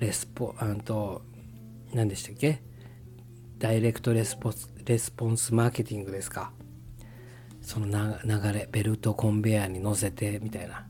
[0.00, 1.22] レスポあと
[1.94, 2.60] 何でしたっけ？
[3.58, 4.52] ダイレクトレスポ
[4.84, 6.50] レスポンスマーケティングですか。
[7.60, 7.86] その
[8.24, 10.87] 流れベルトコンベヤーに乗せてみたいな。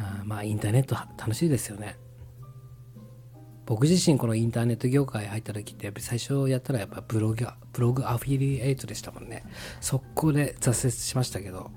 [0.00, 1.96] あまあインターネット楽しいですよね。
[3.66, 9.44] 僕自身このインターネット業界入った時ってやっぱり最初やったらやっぱブログブログアフィリエイトでしたもんね。
[9.80, 11.70] 速攻で挫折しましたけど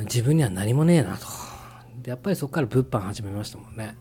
[0.00, 1.26] 自分には何もねえなと。
[2.00, 3.96] でやっぱりそこから物販始めましたもんね。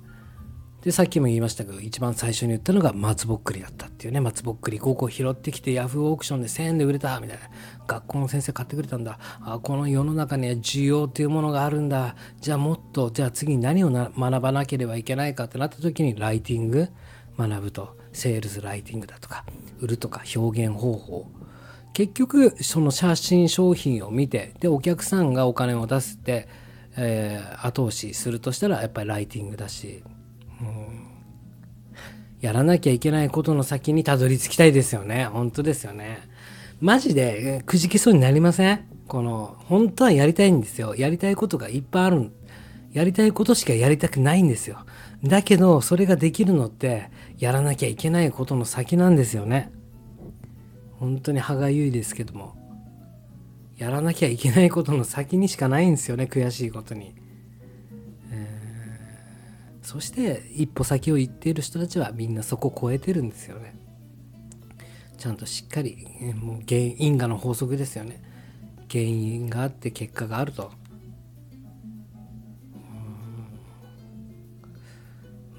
[0.89, 4.21] でさっきも言いましたけど一番最初に言ったのが松ぼっくりだったっていうね。
[4.21, 7.43] 松ぼっくり5個拾ってきてヤフーオークションで1000円で売れたみたいな。
[7.85, 9.19] 学校の先生買ってくれたんだ。
[9.41, 12.15] あこの世の中には需要っていうものがあるんだ。
[12.41, 16.87] じゃあもっとじゃあ次に何を学ばなければいけないかってなった時にライティング
[17.37, 17.95] 学ぶと。
[18.11, 19.45] セールスライティングだとか。
[19.81, 21.27] 売るとか表現方法。
[21.93, 26.47] 結局その写真商品を見てでお客さんがお金を出して、
[26.97, 30.01] えー、後押しするとしたらやっぱりライティングだし、
[32.41, 35.25] やらなきゃいけないことの先にたどり着きたいですよね。
[35.25, 36.19] 本当ですよね。
[36.79, 38.85] マジでくじけそうになりません？
[39.07, 40.95] この本当はやりたいんですよ。
[40.95, 42.31] やりたいことがいっぱいある
[42.93, 44.85] やりたいことしかやりたくないんですよ。
[45.23, 49.71] だけどそれができるのってやらなきゃいけないことの先なんですよね。
[50.99, 52.57] 本当に歯がゆいですけども。
[53.77, 57.15] やらなきゃいけないことの先にしかないんですよね悔しいことに、
[59.89, 63.75] そして一歩先を行っている人たちはみんなそこを超えてるんですよね。
[65.17, 68.21] ちゃんとしっかりもう原因果の法則ですよね。
[68.87, 70.69] 原因があって結果があると。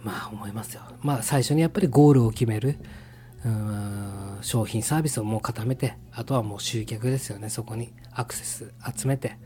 [0.04, 0.82] まあ思いますよ。
[1.02, 2.78] まあ最初にやっぱりゴールを決める。
[4.42, 7.48] 商品サービスをもう固めてあとはもう集客ですよね。
[7.48, 9.38] そこにアクセス集めて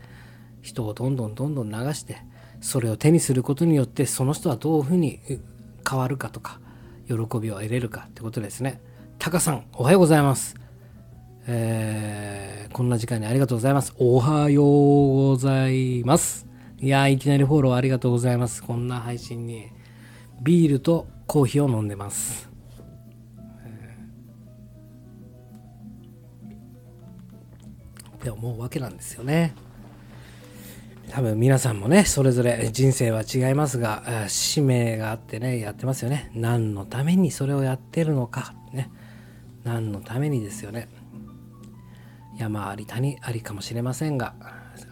[0.60, 2.18] 人をどんどんどんどん流して
[2.64, 5.20] それを手にすることによってその人はどういうふうに
[5.88, 6.60] 変わるかとか
[7.06, 8.80] 喜びを得れるかってことですね。
[9.18, 10.56] タカさんおはようございます。
[11.46, 13.92] えー、こんな時間にありがとうございます。
[13.98, 16.46] おはようございます。
[16.80, 18.62] いやいきなりフォローありがとうございます。
[18.62, 19.68] こんな配信に
[20.40, 22.48] ビールとコーヒーを飲んでます。
[28.16, 29.54] って思うわけなんですよね。
[31.10, 36.30] 多分皆さんもね、それぞれ人生は違いますが、使命があってね、やってますよね。
[36.34, 38.90] 何のためにそれをやってるのか、ね。
[39.62, 40.88] 何のためにですよね。
[42.36, 44.34] 山あり谷ありかもしれませんが、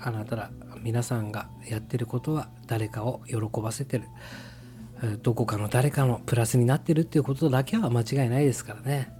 [0.01, 4.05] あなたら皆さんがやってることは誰かを喜ばせてる。
[5.23, 9.13] どこかの誰かのプラスになってるっていうことだけは間違いないですからね。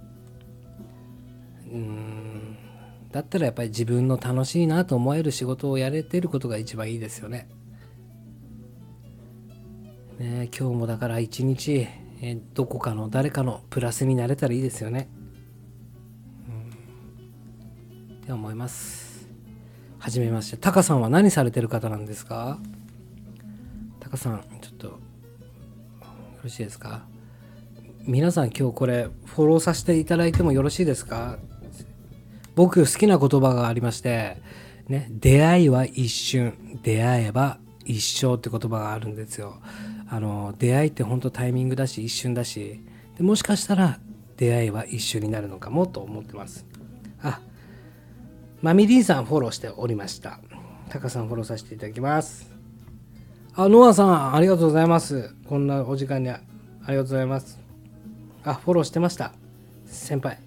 [1.71, 2.22] うん
[3.13, 7.47] だったらやっぱり自分の楽しいなと思える仕事をやれてることが一番いいですよね。
[10.17, 11.87] ね今日もだから一日、
[12.21, 15.09] えどこかの誰かのプラスになれたらいいですよね。
[16.47, 19.29] うん、って思います。
[19.99, 20.57] はじめまして。
[20.57, 22.57] タカさんは何されてる方なんですか？
[23.99, 24.97] タカさん、ちょっと、よ
[26.43, 27.05] ろしいですか？
[28.05, 31.37] 皆さん今日これフォローさせていただいてもよろしいですか？
[32.55, 34.41] 僕好きな言葉がありまして、
[34.87, 39.59] ね、出会いは一瞬、出会えば一生って言葉があるんですよ。
[40.09, 42.81] あの、出会いって本当タイミングだし、一瞬だし、
[43.17, 43.99] でもしかしたら
[44.37, 46.65] 出会いは一瞬になるのかもと思ってます。
[47.21, 47.39] あ、
[48.61, 50.39] マミリンさんフォローしておりました。
[50.89, 52.51] タカさんフォローさせていただきます。
[53.55, 55.33] あ、ノアさん、ありがとうございます。
[55.47, 56.41] こんなお時間にあ
[56.87, 57.59] りがとうございます。
[58.43, 59.33] あ、フォローしてました。
[59.85, 60.39] 先輩。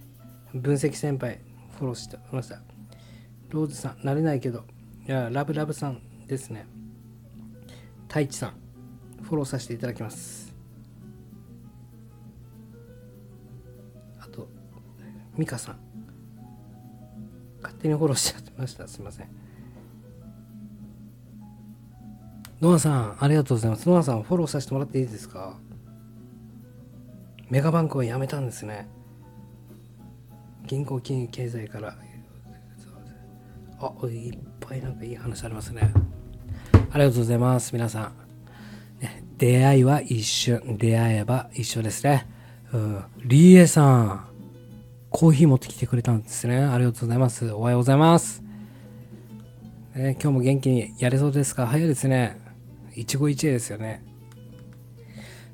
[0.55, 1.46] 分析先輩。
[1.77, 2.61] フォローしてました。
[3.51, 4.65] ローズさん、慣れないけど、
[5.07, 6.67] いや、ラブラブさんですね。
[8.09, 8.55] 太一さん、
[9.23, 10.55] フォローさせていただきます。
[14.21, 14.49] あと、
[15.37, 15.77] ミカさん、
[17.63, 18.89] 勝手にフォローしちゃってました。
[18.89, 19.29] すいません。
[22.61, 23.89] ノアさん、ありがとうございます。
[23.89, 25.59] ノアさん、フォローさせてもらっていいですか？
[27.51, 28.89] メガバンクを辞めたんですね。
[30.67, 31.97] 銀行金融経済から。
[33.79, 35.93] あいっぱいなんかいい話ありますね。
[36.91, 37.73] ありがとうございます。
[37.73, 38.13] 皆さ
[39.01, 40.77] ん、ね、出会いは一瞬。
[40.79, 42.27] 出会えば一緒ですね。
[42.73, 43.05] うん。
[43.25, 44.27] リエさん。
[45.09, 46.59] コーヒー持ってきてくれたんですね。
[46.59, 47.51] ありがとうございます。
[47.53, 48.43] おはようございます、
[49.95, 51.67] ね、今日も元気にやれそうですか？
[51.67, 52.39] 早いですね。
[52.95, 54.05] 一期一会ですよね。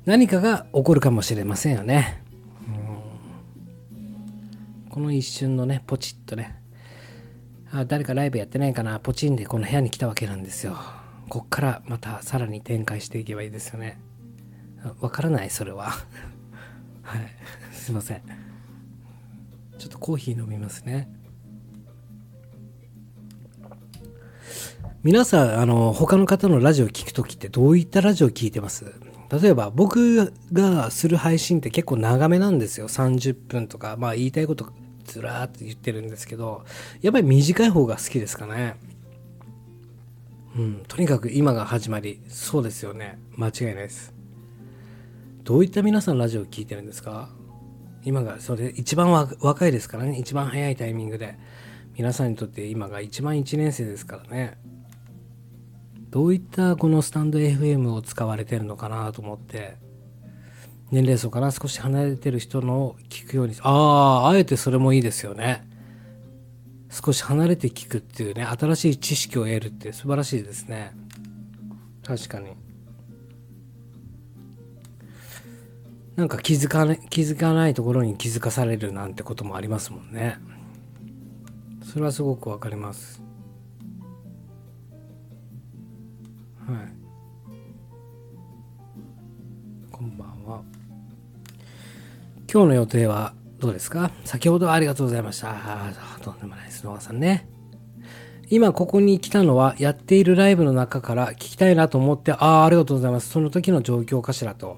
[0.05, 2.22] 何かが起こるかもしれませんよね。
[4.93, 6.61] この一瞬のね、ポチッとね、
[7.71, 10.77] あ誰かライブやってないかな、ポチンでこの部屋に来たわけなんですよ。
[11.29, 13.99] こっからまたさらに展開していけばいいですよね。
[15.01, 15.85] わからない、それは。
[17.01, 17.27] はい。
[17.71, 18.21] すいません。
[19.79, 21.09] ちょっとコーヒー飲みますね。
[25.01, 28.93] 皆さん、あの、他の方のラジオ聞くときってどういったラジオ聞いてます？
[29.41, 32.87] 例えば僕がする配信って結構長めなんですよ。
[32.87, 34.71] 30分とか、まあ言いたいこと
[35.03, 36.65] ずらーって言ってるんですけど、
[37.01, 38.75] やっぱり短い方が好きですかね。
[40.55, 43.19] うん、とにかく今が始まり、そうですよね。
[43.35, 44.13] 間違いないです。
[45.43, 47.29] どういった皆さんラジオを聞いてるんですか？
[48.03, 50.17] 今が、それ一番若いですからね。
[50.19, 51.37] 一番早いタイミングで。
[51.95, 54.57] 皆さんにとって今が一番1年生ですからね。
[56.09, 59.77] どういったこのスタンド FM を使われてるのかなと思って。
[60.91, 63.55] 年齢層から少し離れてる人のを聞くように。
[63.61, 65.67] あああえてそれもいいですよね。
[66.89, 68.43] 少し離れて聞くっていうね。
[68.43, 70.93] 新しい知識を得るって素晴らしいですね。
[72.03, 72.51] 確かに。
[76.15, 80.37] なんか気づかない気づかないところに気づかされるなんてこともありますもんね。
[81.83, 83.21] それはすごくわかります。
[86.67, 86.93] はい。
[89.91, 90.32] こんばんは。
[92.53, 94.11] 今日の予定はどうですか？
[94.25, 95.55] 先ほどありがとうございました。
[96.21, 97.49] とんでもないです、野川さんね。
[98.47, 103.29] 今ここに来たのはやっているライブの中から聞きたいなと思って、ああ、ありがとうございます。
[103.29, 104.77] その時の状況かしらと。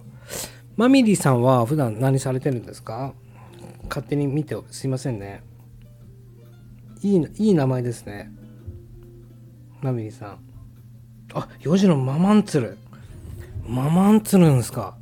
[0.77, 3.13] マミリーさんは普段何されてるんですか？
[3.89, 5.43] 勝手に見てすいませんね。
[7.01, 8.31] いい、いい名前ですね。
[9.81, 10.39] マミリーさん。
[11.33, 12.77] あ、4時のママンツル。
[13.67, 14.95] ママンツルんすか？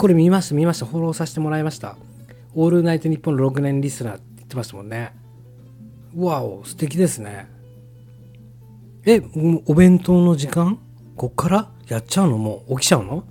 [0.00, 0.86] これ見ました、見ました。
[0.86, 1.98] フォローさせてもらいました。
[2.54, 5.12] オールナイトニッポン6年リスナーって言ってましたもんね。
[6.16, 7.50] わお、素敵ですね。
[9.04, 9.20] え、
[9.66, 10.78] お弁当の時間？
[11.16, 11.70] こっから？
[11.86, 12.38] やっちゃうの？
[12.38, 13.24] もう起きちゃうの？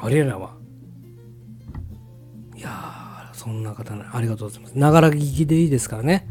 [0.00, 0.54] ありえないわ。
[2.54, 4.76] いや、そんな方ね、ありがとうございます。
[4.76, 6.28] ながら聞きでいいですからね。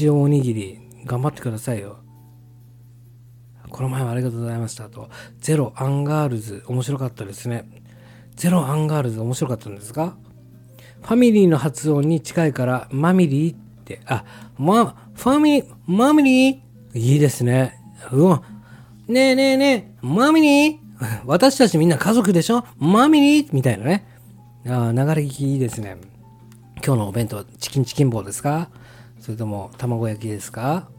[0.00, 1.98] 塩おにぎり、頑張ってくださいよ。
[3.74, 5.10] この前はありがとうございましたと。
[5.40, 7.68] ゼロアンガールズ、面白かったですね。
[8.36, 10.16] ゼロアンガールズ、面白かったんですか？
[11.02, 14.24] ファミリーの発音に近いから、マミリーって、あ、
[14.58, 16.58] ま、ファミリー、マミリー？
[16.94, 17.74] いいですね。
[18.12, 18.44] うわ、
[19.08, 20.78] ねえねえねえ、マミリー？
[21.26, 22.64] 私たちみんな家族でしょ？
[22.78, 23.48] マミリー？
[23.52, 24.06] みたいなね。
[24.66, 25.96] あ流れ聞きいいですね。
[26.76, 28.70] 今日のお弁当チキンチキン棒ですか？
[29.18, 30.93] それとも卵焼きですか？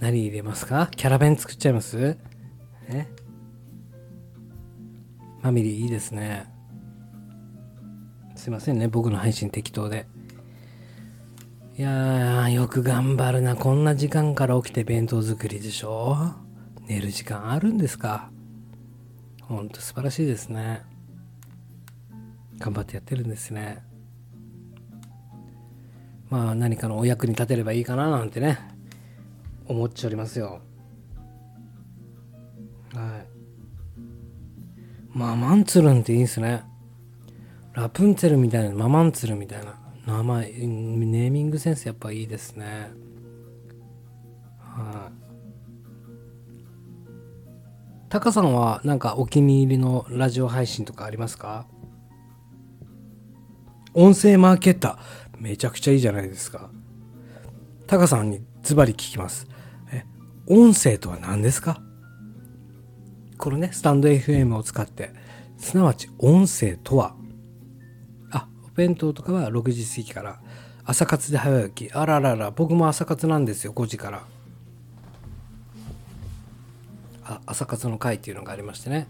[0.00, 0.88] 何入れますか？
[0.94, 2.18] キャラ弁作っちゃいます？
[2.88, 3.06] え？
[5.40, 6.46] マミリーいいですね。
[8.36, 10.06] すいませんね、僕の配信適当で。
[11.78, 13.56] いやー、よく頑張るな。
[13.56, 16.34] こんな時間から起きて弁当作りでしょ？
[16.86, 18.30] 寝る時間あるんですか？
[19.42, 20.82] ほんと素晴らしいですね。
[22.58, 23.82] 頑張ってやってるんですね。
[26.30, 28.58] まあ何かのお役に立てればいいかななんてね。
[29.66, 30.60] 思っちゃりますよ。
[32.94, 33.26] はい。
[35.16, 36.64] ママンツルンっていいですね。
[37.72, 39.78] ラプンツェルみたいなママンツルみたいな。
[40.06, 42.90] 名前ネーミングセンスやっぱいいですね。
[44.58, 45.12] はい。
[48.10, 51.66] タカさんはなんかお気に入りのラジオ配信とかありますか？
[53.94, 55.40] 音声マーケッター。
[55.40, 56.70] めちゃくちゃいいじゃないですか。
[57.86, 59.46] タカさんにズバリ聞きます
[59.92, 60.04] え
[60.46, 61.80] 音声とは何ですか？
[63.36, 65.12] これね、スタンド FM を使って、
[65.58, 67.14] すなわち音声とは、
[68.30, 70.40] あ、お弁当とかは6時過ぎから、
[70.84, 74.22] 朝活で早起き、あららら、僕も朝活なんですよ、5時から。
[77.24, 79.06] あ、朝活の会っていうのがありましてね。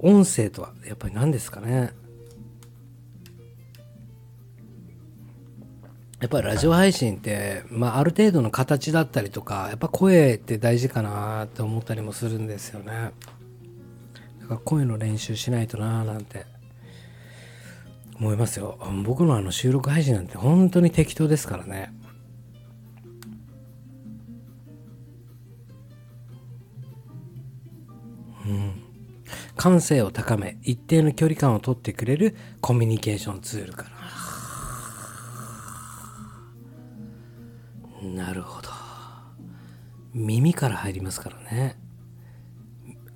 [0.00, 1.92] 音声とはやっぱり何ですかね？
[6.24, 13.10] やっぱりラジオ配信って、まあ、ある程度の形だったりとかやっぱ声って大事かなって思ったりもするんですよね。
[14.40, 16.46] だから声の練習しないとなーなんて。
[18.18, 18.78] 思いますよ。
[19.04, 21.92] 僕のあの収録配信なんて本当に適当ですからね。
[28.46, 28.72] うん。
[29.56, 33.93] 感性を高め一定の距離感を取ってくれるコミュニケーションツールかな
[38.04, 38.68] なるほど。
[40.12, 41.76] 耳から入りますからね。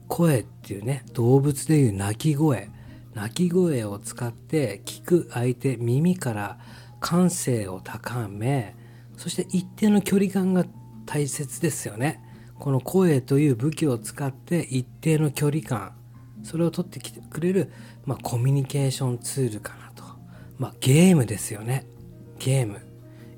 [0.09, 2.70] 声っていうね動物でいう鳴き声。
[3.14, 6.59] 鳴き声を使って聞く相手耳から
[7.01, 8.76] 感性を高め
[9.16, 10.64] そして一定の距離感が
[11.05, 12.22] 大切ですよね。
[12.59, 15.95] この声という武器を使って一定の距離感
[16.43, 17.72] それを取ってきてくれる、
[18.05, 20.05] まあ、コミュニケーションツールかなと、
[20.59, 21.86] まあ、ゲームですよね。
[22.39, 22.88] ゲーム。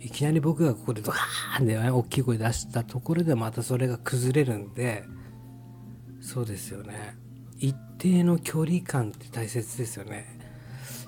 [0.00, 5.04] いきなり僕がここでドカーンで、ね、大きい声出したところでまたそれが崩れるんで
[6.20, 7.16] そうですよね。
[7.58, 10.38] 一定の距離感って大切ですよね。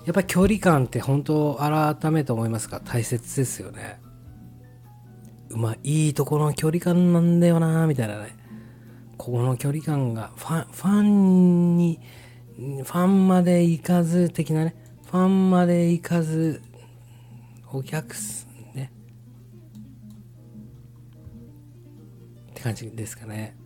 [0.05, 2.81] やっぱ距離感って本当改めて思いますか？
[2.81, 4.01] 大切ですよね。
[5.51, 8.37] まあいいところの距離感なんだよなみたいなね。
[9.17, 12.01] ここの距離感がファンファンに
[12.57, 14.75] ファンまで行かず的なね。
[15.11, 16.63] ファンまで行かず
[17.73, 18.52] お客さん
[22.71, 23.57] って感じですかね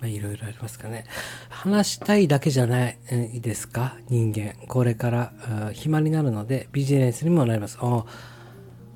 [0.00, 1.06] はい、いろいろありますかね。
[1.48, 2.96] 話したいだけじゃない
[3.40, 3.96] ですか？
[4.08, 4.54] 人間。
[4.68, 5.32] これから
[5.72, 7.78] 暇になるのでビジネスにもなります。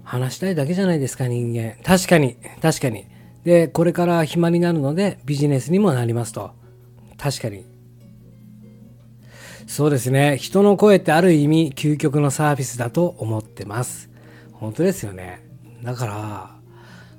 [0.04, 1.26] 話したいだけじゃないですか？
[1.26, 1.74] 人間。
[1.82, 3.08] 確かに、確かに。
[3.42, 6.52] で、これから暇になるのでビジネスにもなりますと。
[7.18, 7.66] 確かに。
[9.66, 10.36] そうですね。
[10.38, 14.11] 人の声ってある意味究極のサービスだと思ってます。
[14.62, 15.44] 本当ですよね。
[15.82, 16.56] だから、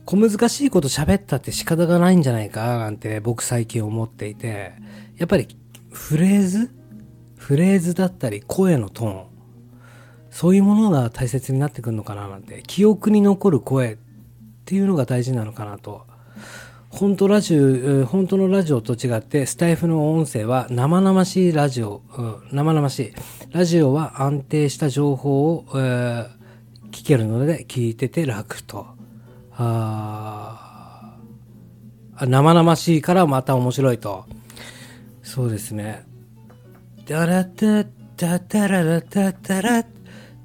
[0.06, 4.74] 小難しいこと喋ったって仕方がないんじゃないかなんて僕最近思っていて、
[5.18, 5.48] やっぱり
[5.92, 6.72] フレーズ？
[7.36, 9.26] フレーズだったり声のトーン、
[10.30, 13.98] そういうものが大切になってくるのかななんて、記憶に残る声っ
[14.66, 16.06] ていうのが大事なのかなと。
[16.90, 23.14] 本当ラジオ、本当のラジオと違って、スタイフの音声は生々しいラジオ、うん、生々しい。
[23.52, 26.28] ラジオは安定した情報を、えー、
[26.94, 28.86] 聞けるので聞いてて楽と。
[29.56, 31.18] あ
[32.22, 34.26] 生々しいからまた面白いと。
[35.24, 36.06] そうですね。
[37.06, 37.84] ダラタ
[38.16, 39.84] タタララタタラ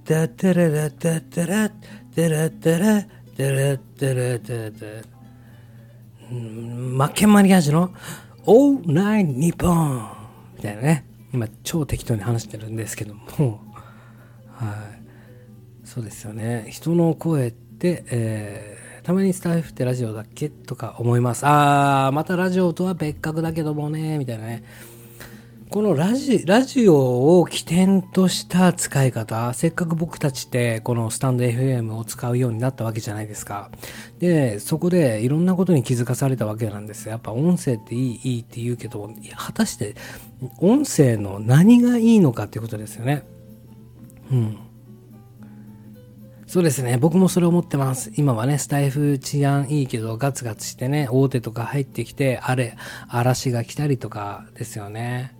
[0.04, 1.70] タタララタタラ
[2.16, 3.02] タラタラ
[3.36, 4.86] タラタラタタ
[6.28, 7.94] 負けマリアージュの
[8.46, 10.10] オーナイニポン
[10.56, 11.04] みたいなね。
[11.32, 13.60] 今超適当に話してるんですけども。
[14.48, 14.97] はい。
[15.88, 16.66] そうですよね。
[16.68, 21.42] 人の声って、えーたまにスタイフってラジオだっけとか思います。
[21.46, 24.64] あー、またラジオとは別格だけどもね、みたいなね。
[25.70, 33.70] このラジラジオを起点とした使い方、せっかく僕たちってこのスタンド FM を使うようになったわけじゃないですか。
[34.18, 39.94] で、そこでいろんなことに気づかされたわけなんですやっぱ音声っていい、いいって言うけど、果たして
[40.58, 43.22] 音声の何がいいのかっていうことですよね。
[44.30, 44.67] うん。
[46.48, 46.96] そうですね。
[46.96, 48.10] 僕もそれ思ってます。
[48.16, 52.74] 今はね、スタイフ治安いいけど、ガツガツしてね、大手とか入ってきて、あれ、
[53.06, 55.36] 嵐が来たりとかですよね。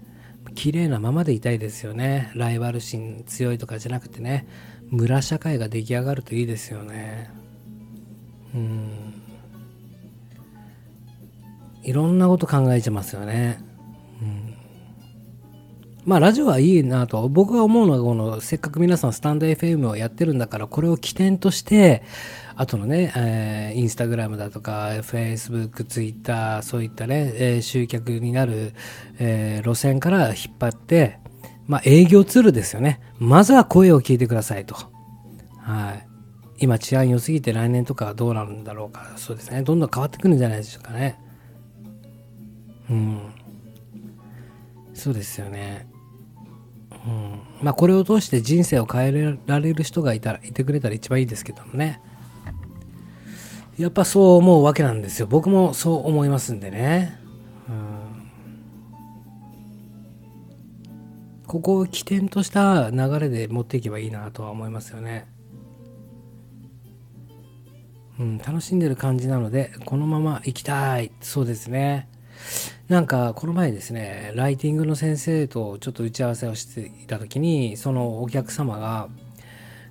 [0.55, 2.31] 綺麗なままでいたいですよね。
[2.35, 4.47] ライバル心強いとかじゃなくてね、
[4.91, 7.31] 村社会が出来上がるといいですよね。
[8.55, 9.23] うん。
[11.85, 13.65] いろんなこと考えてますよね。
[16.09, 22.03] まあラジオはいいなと僕が思うのはこのせっかく皆さんスタンド FM をやってるんだからこれを起点として
[22.57, 28.73] あとのね、えー、インスタグラムだとか、フェイスブック、ツイッター、そういったね、えー、集客になる、
[29.21, 31.19] えー、路線から引っ張って、
[31.67, 33.01] まあ営業ツールですよね。
[33.19, 34.75] まずは声を聞いてくださいと。
[35.61, 36.09] はい。
[36.57, 39.13] 今治安良すぎて来年とかどうなんだろうか。
[39.17, 39.63] そうですね。
[39.63, 41.21] どんどん変わってくるんじゃないでしょうかね。
[42.91, 43.21] うん。
[44.95, 45.87] そうですよね。
[47.09, 52.03] うん、まあこれを通して人生を変えられる人がいたらいてくれたら一番いいですけどもね。
[53.79, 55.27] やっぱそう思うわけなんですよ。
[55.27, 57.19] 僕もそう思いますんでね、
[57.69, 58.31] うん、
[61.47, 65.29] ここを起点とした流れで持っていけばいいなとは思いますよね。
[68.19, 71.13] うん、楽しんでる感じなのでこのまま行きたい。
[71.21, 72.09] そうですね。
[72.89, 79.09] なんかこの前ですねライティングの先生とちょっと打ち合わせをしていた時にそのお客様が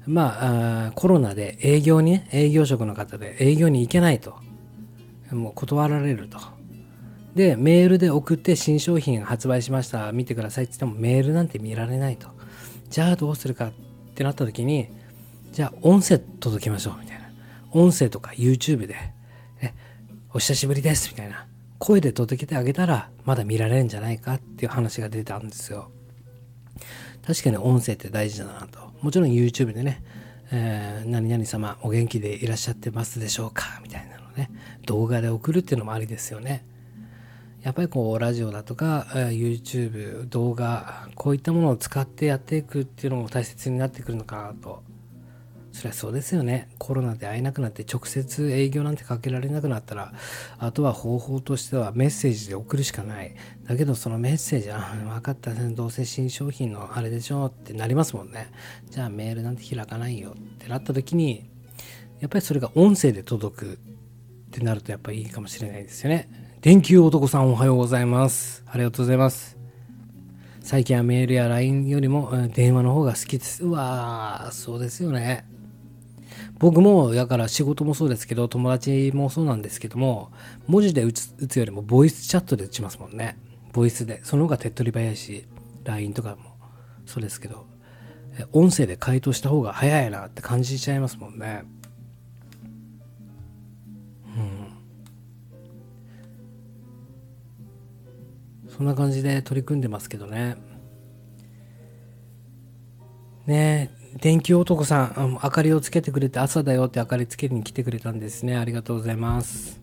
[0.08, 4.36] まあコロナで営業にね営業職の方で営業に行けないと
[5.32, 6.40] もう断られると。
[7.36, 12.30] でメールで送って新商品発売しました見てくださいって言ってもメールなんて見られないと。
[12.90, 13.72] じゃあどうするかっ
[14.16, 14.90] てなった時に
[15.52, 17.30] じゃあ音声届けましょうみたいな。
[17.74, 18.96] 音声とか YouTube で
[20.34, 21.47] お久しぶりですみたいな。
[21.80, 25.92] 声で届けてあげたらまだ見られるんじゃないかっていう話が出たんですよ。
[27.26, 28.92] 確かに音声って大事だなと。
[29.02, 30.04] もちろん YouTube でね、
[30.52, 34.50] えー、何々様お元気でいらっしゃってますでしょうかみたいなのね、
[34.86, 36.66] 動画で送るっていうのもありですよね。
[37.64, 44.84] やっぱりこうラジオだとか YouTube 動画こういったものを使ってやっていくっていうのも大切になってくるのかなと
[45.78, 46.70] そりゃそうですよね。
[46.80, 50.12] コロナで会えなくなって直接営業なんてかけられなくなったら、
[50.58, 53.36] あとは方法としてはメッセージで送るしかない。
[53.64, 58.50] だけどそのメッセージ、あ、分かった、どうせ新商品のあれでしょってなりますもんね。
[58.90, 61.48] じゃあメールなんて開かないよってなった時に、
[62.22, 63.78] やっぱりそれが音声で届くっ
[64.50, 66.58] てなるとやっぱいいかもしれないですよね。
[66.62, 68.64] 電球男さんおはようございます。
[68.66, 69.56] ありがとうございます。
[70.64, 73.64] 最近はメールや LINE よりも電話の方が好きです。
[73.64, 75.46] うわー、そうですよね。
[76.60, 80.32] 僕も、だから仕事もそうですけど、友達もそうなんですけども、
[80.68, 83.38] 文字で打つ打つよりもボイスチャットで打ちますもんね。
[83.74, 84.22] ボイスで。
[84.24, 85.46] その方が手っ取り早いし、
[85.84, 86.58] LINE とかも
[87.06, 87.66] そうですけど、
[88.52, 91.64] 音声で回答した方が早いなって感じちゃいますもんね。
[94.26, 94.68] うん。
[98.78, 100.56] そんな感じで取り組んでますけどね
[103.48, 103.90] ね
[104.20, 108.58] 電気男さん、明かりをつけてくれて朝だよって明かりつけに来てくれたんですね。
[108.58, 109.80] ありがとうございます。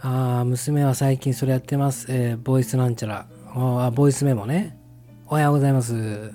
[0.00, 3.26] ああ娘は最近それやってます、えー、ボイスなんちゃら。
[3.54, 4.78] あボイスメモね。
[5.26, 6.32] おはようございます。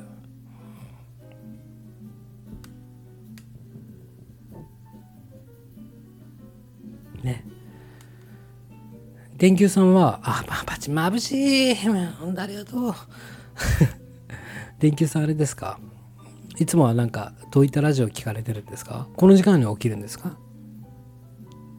[7.24, 7.45] ね。
[9.38, 11.78] 電球さんは、あ、まパチ、ま眩しい。
[12.38, 12.93] ありがとう。
[14.80, 15.80] 電球さんあれですか？
[16.62, 19.07] いつもはなんか、どういったラジオ聞かれてるんですか？
[19.18, 20.38] この時間に起きるんですか？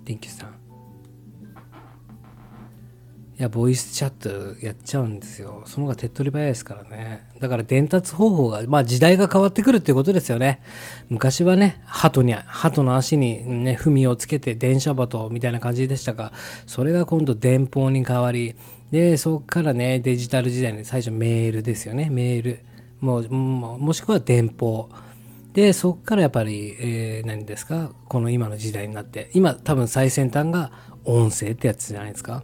[0.04, 0.52] 電球さんい。
[3.42, 5.62] や、ボイスチャットやっちゃうんですよ。
[5.66, 7.28] その方が手っ取り早いですからね。
[7.38, 10.60] だから伝達方法が、まあ時代が変わってくるっていうことですよね。
[11.08, 16.32] 昔はね、鳩に、鳩の足にね、踏みをつけて電車バトみたいな感じでしたが、
[16.66, 18.56] それが今度電報に変わり、
[18.90, 22.64] で、そこからね、デジタル時代に最初メールですよね、メール。
[23.02, 24.88] もう、もしくは電報。
[25.52, 30.72] で、そこからやっぱり、えー、何ですか、この今の時代になって、今多分最先端が
[31.04, 32.42] 音声ってやつじゃないですか？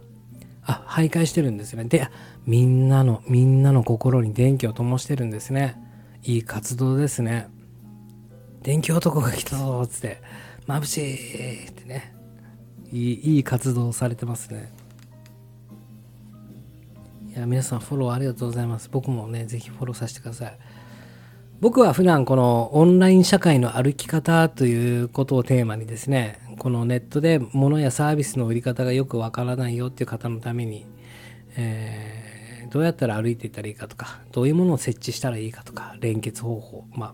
[0.63, 1.85] あ、徘徊してるんですね。
[1.85, 2.07] で、
[2.45, 5.75] みんなの、みんなの心に電気を灯してるんですね。
[6.23, 7.47] いい活動ですね。
[8.61, 10.21] 電気男が来たぞっつって、
[10.67, 12.13] 眩しいってね。
[12.91, 14.71] いい、いい活動されてますね。
[17.39, 18.89] いや、皆さんフォローありがとうございます。
[18.91, 20.57] 僕もね、ぜひフォローさせてください。
[21.61, 30.85] 僕は普段このオンライン社会の歩き方ということをテーマにですね、このネットで物やサービスの売り方がよくわからないよっていう方のために、
[31.55, 37.13] えー、どうやったら歩いていったらいいかとか、どういうものを設置したらいいかとか、連結方法、まあ、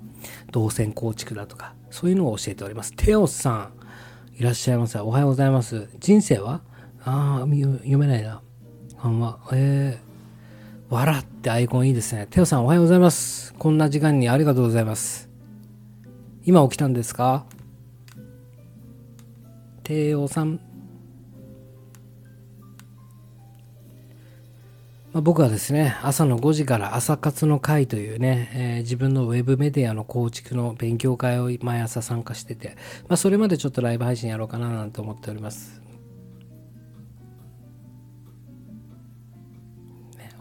[0.49, 2.93] 動線構築だとか、そういうのを教えております。
[2.95, 3.73] テオスさん、
[4.39, 4.97] いらっしゃいませ。
[4.97, 5.87] おはようございます。
[5.99, 6.61] 人生は？
[7.03, 8.41] ああ、読めないな。
[8.97, 10.04] あんま、えー、
[10.87, 12.27] 笑ってアイコンいいですね。
[12.29, 13.55] テオさんおはようございます。
[13.55, 15.29] こんな時間にありがとうございます。
[16.43, 17.45] 今起きたんですか？
[19.81, 20.59] テオさん。
[25.11, 32.75] まあ、僕はですね、朝の5時から朝活の会というね、えー、自分のウェブメディアの構築の勉強会を毎朝参加してて、
[33.07, 35.81] まあ、それまでちょっとライブ配信やろうかななんて思っております。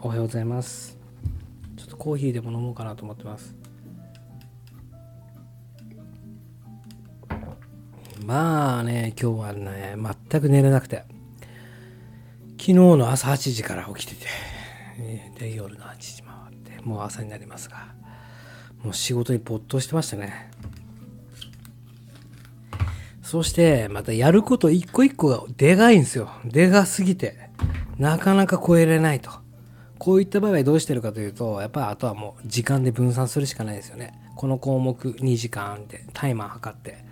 [0.05, 0.99] おはようございます。
[1.77, 3.55] ちょっとコーヒーでも飲もうかなと思ってます。
[8.23, 9.95] まあね今日はね
[10.29, 11.05] 全く寝れなくて。
[12.51, 14.27] 昨日の朝8時から起きてて
[15.39, 17.87] で夜の8時回ってもう朝になりますが
[18.83, 20.51] もう仕事に没頭してましたね。
[23.23, 26.29] そしてまたやること一個一個がでかいんですよ。
[26.45, 27.49] でかすぎて
[27.97, 29.44] なかなか超えれないと。
[29.97, 34.19] こういった場合はどうしてるかというと、やっぱりあとはもう時間で分散するしかないですよね。
[34.35, 37.05] この項目2時間でタイマー測って。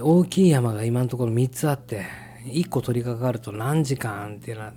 [0.00, 2.06] 大きい山が今のところ3つあって、
[2.44, 4.72] 1個取り掛かると何時間ってな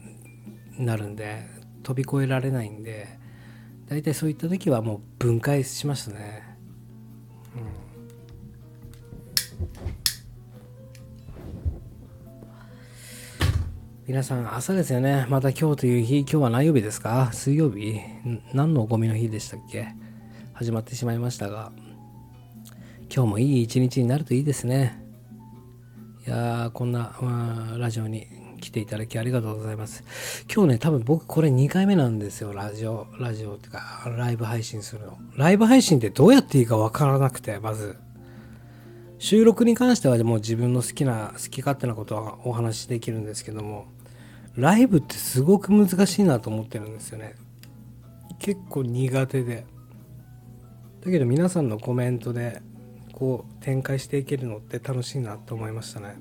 [0.77, 1.45] なるんで、
[1.83, 3.07] 飛び越えられないんで、
[3.87, 6.53] 大体そういった時はもう分解しましたね。
[14.06, 15.26] 皆さん、朝ですよね。
[15.30, 17.30] また今日という日、今日は何曜日ですか？
[17.32, 18.01] 水曜日
[18.54, 19.95] 何のゴミの日でしたっけ？
[20.51, 21.72] 始まってしまいましたが、
[23.04, 25.01] 今日もいい一日になるといいですね。
[26.28, 28.28] いやー、こんな、まあ、ラジオに
[28.60, 30.04] 来ていただきありがとうございます。
[30.54, 32.51] 今日ね、多分僕これ2回目なんですよ。
[32.51, 35.18] ラジオ、ラジオっていうか、ライブ配信するの。
[35.38, 37.95] ライブ配信ってどうやっていいかわからなくて、まず。
[39.24, 43.86] 収録に関してはもう自分の好きな好き勝手なことはお話しできるんですけども
[44.57, 47.36] ライブってすごく難しいなと思ってるんですよね。
[48.38, 49.65] 結構苦手で。
[51.05, 52.61] だけど皆さんのコメントで
[53.13, 56.17] こう展開していけるのって楽しいなと思いましたね。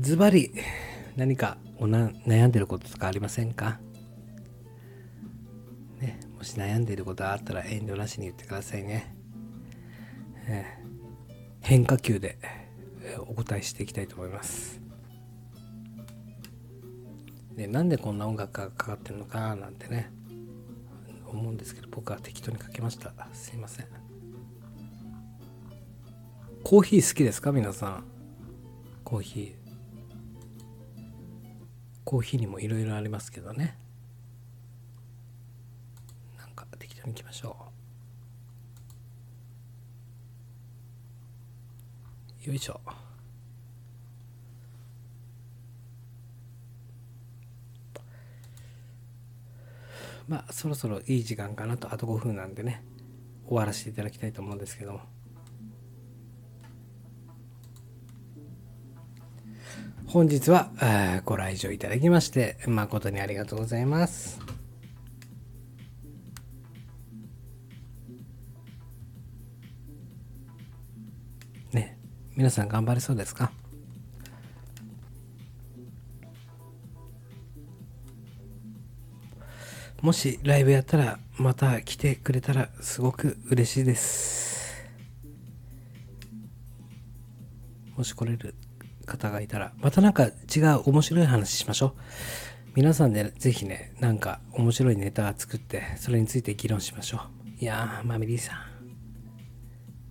[0.00, 0.54] ズバリ
[1.16, 3.78] 何かおな悩んでることとかありませんか？
[6.38, 9.14] もし悩んでいることがあったら遠慮なしに言ってくださいね。
[10.46, 12.38] えー、変化球で
[13.26, 14.80] お答えしていきたいと思います。
[17.56, 20.12] でなんでこんな音楽がかかってるのかなんてね
[21.26, 23.12] 思うんですけど僕は適当にかけました。
[23.32, 23.86] すいません。
[26.62, 27.50] コーヒー好きですか？
[27.50, 28.04] 皆さん。
[29.02, 29.54] コーヒー。
[32.04, 33.76] コーヒーにもいろいろありますけどね。
[37.08, 37.56] 行きましょ
[42.46, 42.48] う。
[42.48, 42.80] よいしょ。
[50.28, 51.92] まあそろそろいい時間かなと。
[51.92, 52.84] あと5分なんでね。
[53.46, 55.00] 終わらせていただきたいと思うんですけども。
[60.06, 60.70] 本日は
[61.26, 64.57] ご来場いただきまして誠にありがとうございます。
[72.38, 73.50] 皆さん頑張れそうですか？
[80.00, 84.72] もしライブやったらまた来てくれたらすごく嬉しいです。
[87.96, 88.54] もし来れる
[89.04, 91.92] 方がいたらまたなんか違う面白い話しましょう。
[92.76, 97.20] 皆さんでぜひねなんか面白いネタ作ってそれについて議論しましょ
[97.58, 97.64] う。
[97.64, 98.58] いやーマミリーさん。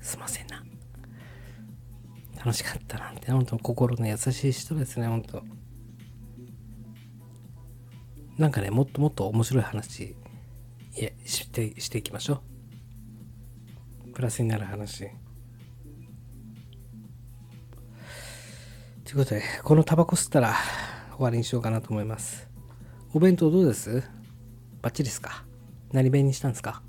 [0.02, 0.67] すいませんな。
[2.48, 5.44] 楽しかったなんて本当心の優しい人ですね本当
[8.38, 10.16] なんかね、もっともっと面白い話
[11.26, 12.42] してしていきましょ
[14.06, 14.12] う。
[14.14, 15.10] プラスになる話。
[19.04, 20.56] ということで、このタバコ吸ったら
[21.16, 22.48] 終わりにしようかなと思います。
[23.12, 24.04] お弁当どうです？
[24.84, 25.44] バッチリですか？
[25.92, 26.84] 何弁にしたんですか？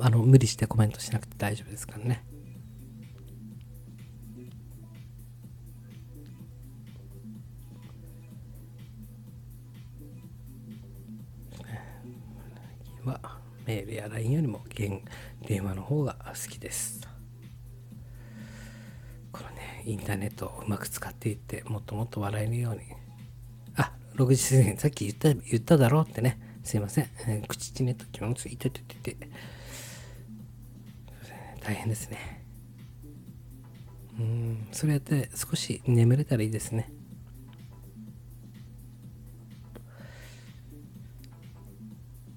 [0.00, 2.24] あの無理してコメントしなくて大丈夫ですからね。
[13.04, 13.20] は
[13.64, 14.64] メールや LINE よりも
[15.46, 17.06] 電話の方が好きです。
[19.32, 22.80] このね、インターネットをうまく使っていって、もっともっと笑えるように。
[23.76, 26.40] あ、6時過ぎ、さっき言った言っただろうってね。
[26.64, 27.08] すいません。
[27.28, 29.16] えー、口ちねと気持ちいてててて。
[31.66, 32.44] 大変ですね
[34.20, 36.92] うんそれやって少し眠れたらいいですね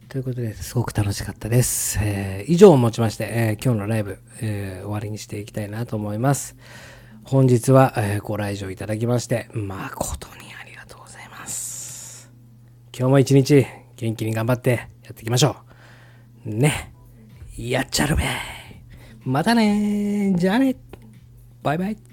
[0.10, 2.00] ということですごく楽しかったです。
[2.02, 6.56] えー、以上をもちまして、えー、今日のライブ、えー、終わりにしていきたいなと思います。
[7.24, 12.32] 本日は、えご来場いただきまして、誠にありがとうございます。
[12.92, 13.68] 今日も一日
[13.98, 15.58] 元気に頑張ってやっていきましょ
[16.44, 16.50] う。
[16.56, 16.92] ね。
[17.56, 18.24] やっちゃるべ
[19.26, 20.76] またねじゃあね。
[21.62, 22.09] バイバイ。